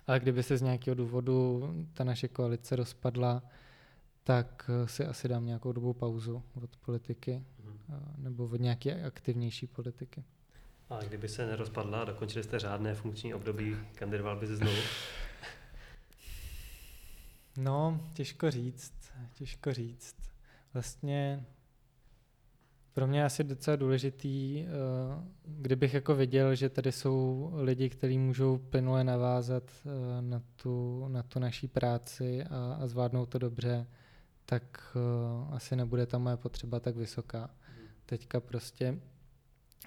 Ale 0.06 0.20
kdyby 0.20 0.42
se 0.42 0.56
z 0.56 0.62
nějakého 0.62 0.94
důvodu 0.94 1.62
ta 1.92 2.04
naše 2.04 2.28
koalice 2.28 2.76
rozpadla, 2.76 3.42
tak 4.24 4.70
si 4.86 5.06
asi 5.06 5.28
dám 5.28 5.46
nějakou 5.46 5.72
dobu 5.72 5.92
pauzu 5.92 6.42
od 6.62 6.76
politiky 6.76 7.44
mm-hmm. 7.64 8.00
nebo 8.16 8.44
od 8.44 8.60
nějaké 8.60 9.02
aktivnější 9.02 9.66
politiky. 9.66 10.24
A 10.90 11.04
kdyby 11.04 11.28
se 11.28 11.46
nerozpadla 11.46 12.02
a 12.02 12.04
dokončili 12.04 12.44
jste 12.44 12.58
řádné 12.58 12.94
funkční 12.94 13.34
období, 13.34 13.76
kandidoval 13.94 14.36
by 14.36 14.46
znovu? 14.46 14.76
No, 17.56 18.00
těžko 18.14 18.50
říct, 18.50 18.92
těžko 19.34 19.72
říct. 19.72 20.16
Vlastně 20.74 21.46
pro 22.92 23.06
mě 23.06 23.18
je 23.18 23.24
asi 23.24 23.44
docela 23.44 23.76
důležitý, 23.76 24.64
eh, 24.64 24.68
kdybych 25.44 25.94
jako 25.94 26.14
viděl, 26.14 26.54
že 26.54 26.68
tady 26.68 26.92
jsou 26.92 27.50
lidi, 27.54 27.90
kteří 27.90 28.18
můžou 28.18 28.58
plynule 28.58 29.04
navázat 29.04 29.62
eh, 29.70 30.22
na 30.22 30.42
tu, 30.56 31.04
na 31.08 31.22
tu 31.22 31.38
naší 31.38 31.68
práci 31.68 32.44
a, 32.44 32.78
a 32.80 32.86
zvládnout 32.86 33.26
to 33.26 33.38
dobře, 33.38 33.86
tak 34.44 34.96
eh, 34.96 35.54
asi 35.54 35.76
nebude 35.76 36.06
ta 36.06 36.18
moje 36.18 36.36
potřeba 36.36 36.80
tak 36.80 36.96
vysoká. 36.96 37.50
Teďka 38.06 38.40
prostě 38.40 38.98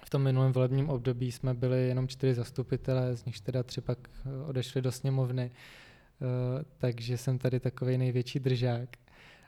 v 0.04 0.10
tom 0.10 0.22
minulém 0.22 0.52
volebním 0.52 0.90
období 0.90 1.32
jsme 1.32 1.54
byli 1.54 1.88
jenom 1.88 2.08
čtyři 2.08 2.34
zastupitelé, 2.34 3.16
z 3.16 3.24
nich 3.24 3.40
teda 3.40 3.62
tři 3.62 3.80
pak 3.80 3.98
odešli 4.46 4.82
do 4.82 4.92
sněmovny, 4.92 5.50
takže 6.78 7.18
jsem 7.18 7.38
tady 7.38 7.60
takový 7.60 7.98
největší 7.98 8.40
držák 8.40 8.88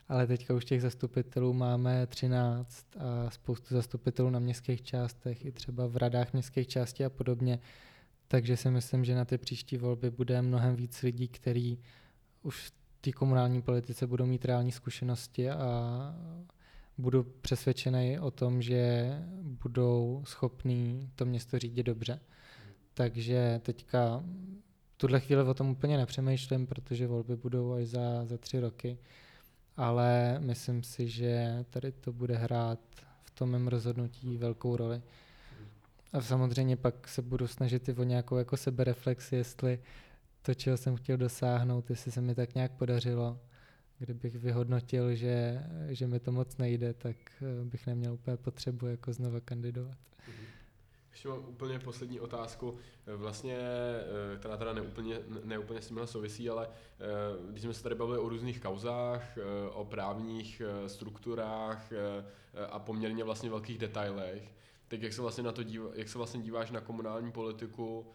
ale 0.09 0.27
teďka 0.27 0.53
už 0.53 0.65
těch 0.65 0.81
zastupitelů 0.81 1.53
máme 1.53 2.07
13 2.07 2.85
a 2.99 3.29
spoustu 3.29 3.75
zastupitelů 3.75 4.29
na 4.29 4.39
městských 4.39 4.81
částech 4.81 5.45
i 5.45 5.51
třeba 5.51 5.87
v 5.87 5.97
radách 5.97 6.33
městských 6.33 6.67
částí 6.67 7.05
a 7.05 7.09
podobně. 7.09 7.59
Takže 8.27 8.57
si 8.57 8.69
myslím, 8.69 9.05
že 9.05 9.15
na 9.15 9.25
ty 9.25 9.37
příští 9.37 9.77
volby 9.77 10.11
bude 10.11 10.41
mnohem 10.41 10.75
víc 10.75 11.01
lidí, 11.01 11.27
kteří 11.27 11.79
už 12.41 12.59
v 12.59 12.73
té 13.01 13.11
komunální 13.11 13.61
politice 13.61 14.07
budou 14.07 14.25
mít 14.25 14.45
reální 14.45 14.71
zkušenosti 14.71 15.49
a 15.49 16.15
budu 16.97 17.23
přesvědčený 17.23 18.19
o 18.19 18.31
tom, 18.31 18.61
že 18.61 19.11
budou 19.41 20.21
schopní 20.25 21.09
to 21.15 21.25
město 21.25 21.59
řídit 21.59 21.83
dobře. 21.83 22.19
Takže 22.93 23.61
teďka 23.63 24.23
tuhle 24.97 25.19
chvíli 25.19 25.43
o 25.43 25.53
tom 25.53 25.69
úplně 25.69 25.97
nepřemýšlím, 25.97 26.67
protože 26.67 27.07
volby 27.07 27.35
budou 27.35 27.73
až 27.73 27.87
za, 27.87 28.25
za 28.25 28.37
tři 28.37 28.59
roky 28.59 28.97
ale 29.77 30.39
myslím 30.39 30.83
si, 30.83 31.09
že 31.09 31.65
tady 31.69 31.91
to 31.91 32.13
bude 32.13 32.37
hrát 32.37 32.79
v 33.23 33.31
tom 33.31 33.49
mém 33.49 33.67
rozhodnutí 33.67 34.37
velkou 34.37 34.75
roli. 34.75 35.01
A 36.13 36.21
samozřejmě 36.21 36.77
pak 36.77 37.07
se 37.07 37.21
budu 37.21 37.47
snažit 37.47 37.89
i 37.89 37.93
o 37.93 38.03
nějakou 38.03 38.37
jako 38.37 38.57
sebereflexi, 38.57 39.35
jestli 39.35 39.79
to, 40.41 40.53
čeho 40.53 40.77
jsem 40.77 40.95
chtěl 40.95 41.17
dosáhnout, 41.17 41.89
jestli 41.89 42.11
se 42.11 42.21
mi 42.21 42.35
tak 42.35 42.55
nějak 42.55 42.71
podařilo. 42.71 43.39
Kdybych 43.99 44.35
vyhodnotil, 44.35 45.15
že, 45.15 45.63
že 45.87 46.07
mi 46.07 46.19
to 46.19 46.31
moc 46.31 46.57
nejde, 46.57 46.93
tak 46.93 47.15
eh, 47.41 47.65
bych 47.65 47.87
neměl 47.87 48.13
úplně 48.13 48.37
potřebu 48.37 48.87
jako 48.87 49.13
znova 49.13 49.39
kandidovat. 49.39 49.97
Ještě 51.13 51.29
mám 51.29 51.45
úplně 51.47 51.79
poslední 51.79 52.19
otázku, 52.19 52.77
vlastně, 53.07 53.57
eh, 53.57 54.37
která 54.39 54.57
teda 54.57 54.73
neúplně, 54.73 55.19
neúplně 55.43 55.81
s 55.81 55.87
tímhle 55.87 56.07
souvisí, 56.07 56.49
ale 56.49 56.67
eh, 56.67 57.05
když 57.49 57.63
jsme 57.63 57.73
se 57.73 57.83
tady 57.83 57.95
bavili 57.95 58.19
o 58.19 58.29
různých 58.29 58.61
kauzách, 58.61 59.37
eh, 59.37 59.69
o 59.69 59.85
právních 59.85 60.61
strukturách 60.87 61.91
a 62.69 62.79
poměrně 62.79 63.23
vlastně 63.23 63.49
velkých 63.49 63.77
detailech, 63.77 64.51
tak 64.93 65.01
jak 65.01 65.13
se 65.13 65.21
vlastně 65.21 65.43
na 65.43 65.51
to 65.51 65.63
díva, 65.63 65.89
jak 65.93 66.09
se 66.09 66.17
vlastně 66.17 66.41
díváš 66.41 66.71
na 66.71 66.81
komunální 66.81 67.31
politiku 67.31 68.07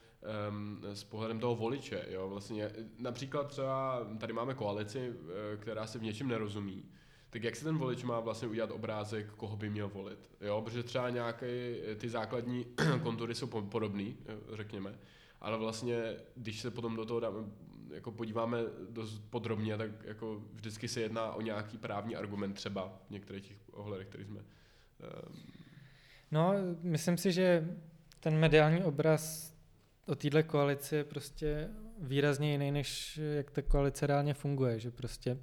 um, 0.51 0.81
s 0.83 1.05
pohledem 1.05 1.41
toho 1.41 1.57
voliče, 1.57 2.07
jo, 2.11 2.29
vlastně 2.29 2.71
například 2.99 3.49
třeba 3.49 4.07
tady 4.19 4.33
máme 4.33 4.55
koalici, 4.55 5.13
která 5.61 5.87
se 5.87 5.99
v 5.99 6.03
něčem 6.03 6.29
nerozumí, 6.29 6.85
tak 7.31 7.43
jak 7.43 7.57
se 7.57 7.65
ten 7.65 7.79
volič 7.79 8.03
má 8.03 8.21
vlastně 8.21 8.49
udělat 8.49 8.71
obrázek, 8.71 9.31
koho 9.37 9.57
by 9.57 9.71
měl 9.71 9.89
volit? 9.89 10.31
Jo, 10.41 10.63
protože 10.65 10.83
třeba 10.83 11.11
nějaké 11.11 11.77
ty 11.97 12.09
základní 12.09 12.67
kontury 13.03 13.35
jsou 13.35 13.47
podobné, 13.47 14.13
řekněme, 14.53 14.99
ale 15.41 15.59
vlastně, 15.59 16.17
když 16.37 16.61
se 16.61 16.71
potom 16.71 16.97
do 16.97 17.05
toho 17.05 17.21
dáme, 17.21 17.39
jako 17.91 18.13
podíváme 18.13 18.59
dost 18.91 19.23
podrobně, 19.31 19.77
tak 19.77 19.91
jako 20.05 20.43
vždycky 20.53 20.89
se 20.89 21.01
jedná 21.01 21.33
o 21.33 21.41
nějaký 21.41 21.79
právní 21.79 22.17
argument 22.17 22.55
třeba 22.55 22.99
v 23.07 23.11
některých 23.11 23.49
těch 23.49 23.59
ohledech, 23.73 24.09
které 24.09 24.25
jsme... 24.25 24.41
Um... 24.41 25.59
No, 26.31 26.55
myslím 26.83 27.17
si, 27.17 27.33
že 27.33 27.69
ten 28.21 28.39
mediální 28.39 28.83
obraz 28.83 29.53
o 30.07 30.15
téhle 30.15 30.43
koalici 30.43 30.97
je 30.97 31.05
prostě 31.05 31.69
výrazně 32.01 32.53
jiný, 32.53 32.71
než 32.71 33.21
jak 33.37 33.51
ta 33.51 33.63
koalice 33.63 34.07
reálně 34.07 34.35
funguje, 34.35 34.81
že 34.81 34.91
prostě 34.91 35.39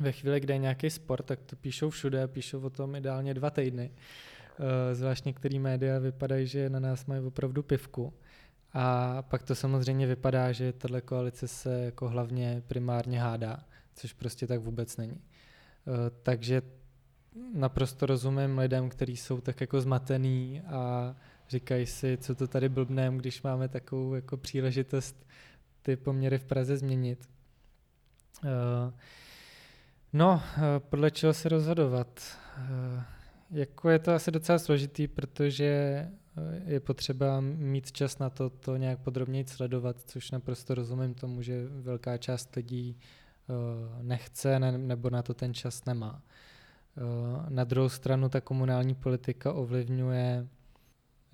ve 0.00 0.12
chvíli, 0.12 0.40
kde 0.40 0.54
je 0.54 0.58
nějaký 0.58 0.90
sport, 0.90 1.26
tak 1.26 1.40
to 1.42 1.56
píšou 1.56 1.90
všude, 1.90 2.28
píšou 2.28 2.60
o 2.60 2.70
tom 2.70 2.94
ideálně 2.94 3.34
dva 3.34 3.50
týdny. 3.50 3.90
Eh, 4.60 4.94
zvlášť 4.94 5.24
některé 5.24 5.58
média 5.58 5.98
vypadají, 5.98 6.46
že 6.46 6.70
na 6.70 6.80
nás 6.80 7.06
mají 7.06 7.26
opravdu 7.26 7.62
pivku. 7.62 8.14
A 8.72 9.22
pak 9.22 9.42
to 9.42 9.54
samozřejmě 9.54 10.06
vypadá, 10.06 10.52
že 10.52 10.72
tahle 10.72 11.00
koalice 11.00 11.48
se 11.48 11.80
jako 11.84 12.08
hlavně 12.08 12.62
primárně 12.66 13.20
hádá, 13.20 13.64
což 13.94 14.12
prostě 14.12 14.46
tak 14.46 14.60
vůbec 14.60 14.96
není. 14.96 15.20
Eh, 15.20 16.10
takže 16.22 16.62
naprosto 17.54 18.06
rozumím 18.06 18.58
lidem, 18.58 18.88
kteří 18.88 19.16
jsou 19.16 19.40
tak 19.40 19.60
jako 19.60 19.80
zmatený 19.80 20.60
a 20.60 21.14
říkají 21.48 21.86
si, 21.86 22.18
co 22.20 22.34
to 22.34 22.46
tady 22.46 22.68
blbnem, 22.68 23.18
když 23.18 23.42
máme 23.42 23.68
takovou 23.68 24.14
jako 24.14 24.36
příležitost 24.36 25.26
ty 25.82 25.96
poměry 25.96 26.38
v 26.38 26.44
Praze 26.44 26.76
změnit. 26.76 27.28
Uh, 28.44 28.92
No, 30.12 30.42
eh, 30.56 30.60
podle 30.80 31.10
čeho 31.10 31.34
se 31.34 31.48
rozhodovat? 31.48 32.38
Eh, 32.56 33.04
jako 33.50 33.90
je 33.90 33.98
to 33.98 34.14
asi 34.14 34.30
docela 34.30 34.58
složitý, 34.58 35.08
protože 35.08 35.64
eh, 35.66 36.10
je 36.64 36.80
potřeba 36.80 37.40
mít 37.40 37.92
čas 37.92 38.18
na 38.18 38.30
to, 38.30 38.50
to 38.50 38.76
nějak 38.76 38.98
podrobněji 38.98 39.46
sledovat, 39.46 39.96
což 40.06 40.30
naprosto 40.30 40.74
rozumím 40.74 41.14
tomu, 41.14 41.42
že 41.42 41.66
velká 41.66 42.16
část 42.16 42.56
lidí 42.56 42.96
nechce 44.02 44.58
nebo 44.60 45.10
na 45.10 45.22
to 45.22 45.34
ten 45.34 45.54
čas 45.54 45.84
nemá. 45.84 46.22
Na 47.48 47.64
druhou 47.64 47.88
stranu 47.88 48.28
ta 48.28 48.40
komunální 48.40 48.94
politika 48.94 49.52
ovlivňuje 49.52 50.48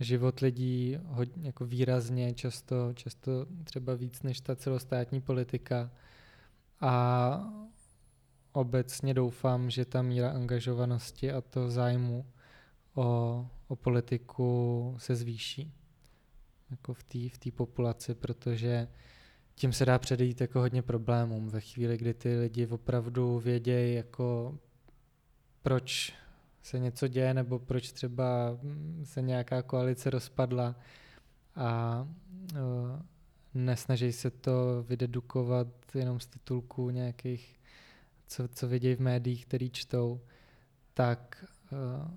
život 0.00 0.40
lidí 0.40 0.98
hodně, 1.05 1.46
jako 1.46 1.64
výrazně, 1.64 2.35
často, 2.35 2.92
často 2.94 3.46
třeba 3.64 3.94
víc 3.94 4.22
než 4.22 4.40
ta 4.40 4.57
celostátní 4.57 5.20
politika. 5.20 5.90
A 6.81 7.53
obecně 8.53 9.14
doufám, 9.14 9.70
že 9.70 9.85
ta 9.85 10.03
míra 10.03 10.31
angažovanosti 10.31 11.33
a 11.33 11.40
to 11.40 11.70
zájmu 11.70 12.27
o, 12.94 13.46
o 13.68 13.77
politiku 13.77 14.94
se 14.98 15.14
zvýší 15.14 15.72
jako 16.70 16.94
v 16.94 17.03
té 17.03 17.48
v 17.48 17.53
populaci, 17.53 18.14
protože 18.14 18.88
tím 19.55 19.72
se 19.72 19.85
dá 19.85 19.98
předejít 19.98 20.40
jako 20.40 20.59
hodně 20.61 20.83
problémům 20.83 21.48
ve 21.48 21.61
chvíli, 21.61 21.96
kdy 21.96 22.14
ty 22.14 22.38
lidi 22.38 22.66
opravdu 22.66 23.38
vědějí, 23.38 23.94
jako 23.94 24.59
proč 25.64 26.14
se 26.62 26.79
něco 26.79 27.09
děje, 27.09 27.35
nebo 27.35 27.59
proč 27.59 27.92
třeba 27.92 28.59
se 29.05 29.22
nějaká 29.22 29.62
koalice 29.62 30.11
rozpadla 30.11 30.74
a 31.57 32.09
uh, 32.53 32.59
nesnaží 33.55 34.12
se 34.12 34.31
to 34.31 34.85
vydedukovat 34.88 35.66
jenom 35.94 36.20
z 36.20 36.27
titulků 36.27 36.90
nějakých, 36.90 37.61
co, 38.27 38.48
co 38.48 38.68
vidějí 38.68 38.94
v 38.94 39.00
médiích, 39.00 39.46
který 39.46 39.70
čtou, 39.70 40.20
tak 40.94 41.44
uh, 41.72 42.14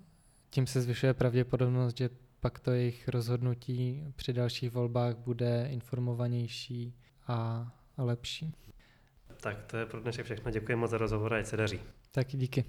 tím 0.50 0.68
se 0.68 0.82
zvyšuje 0.82 1.14
pravděpodobnost, 1.14 1.98
že 1.98 2.10
pak 2.40 2.60
to 2.60 2.72
jejich 2.72 3.08
rozhodnutí 3.08 4.04
při 4.16 4.34
dalších 4.34 4.72
volbách 4.72 5.18
bude 5.18 5.68
informovanější 5.72 6.96
a, 7.28 7.72
a 7.98 8.04
lepší. 8.04 8.54
Tak 9.42 9.64
to 9.64 9.78
je 9.78 9.86
pro 9.86 10.00
dnešek 10.00 10.26
všechno. 10.26 10.52
Děkuji 10.52 10.76
moc 10.76 10.92
za 10.92 10.98
rozhovor 10.98 11.34
a 11.34 11.38
ať 11.38 11.46
se 11.46 11.58
daří. 11.58 11.80
Taky 12.12 12.38
díky. 12.38 12.66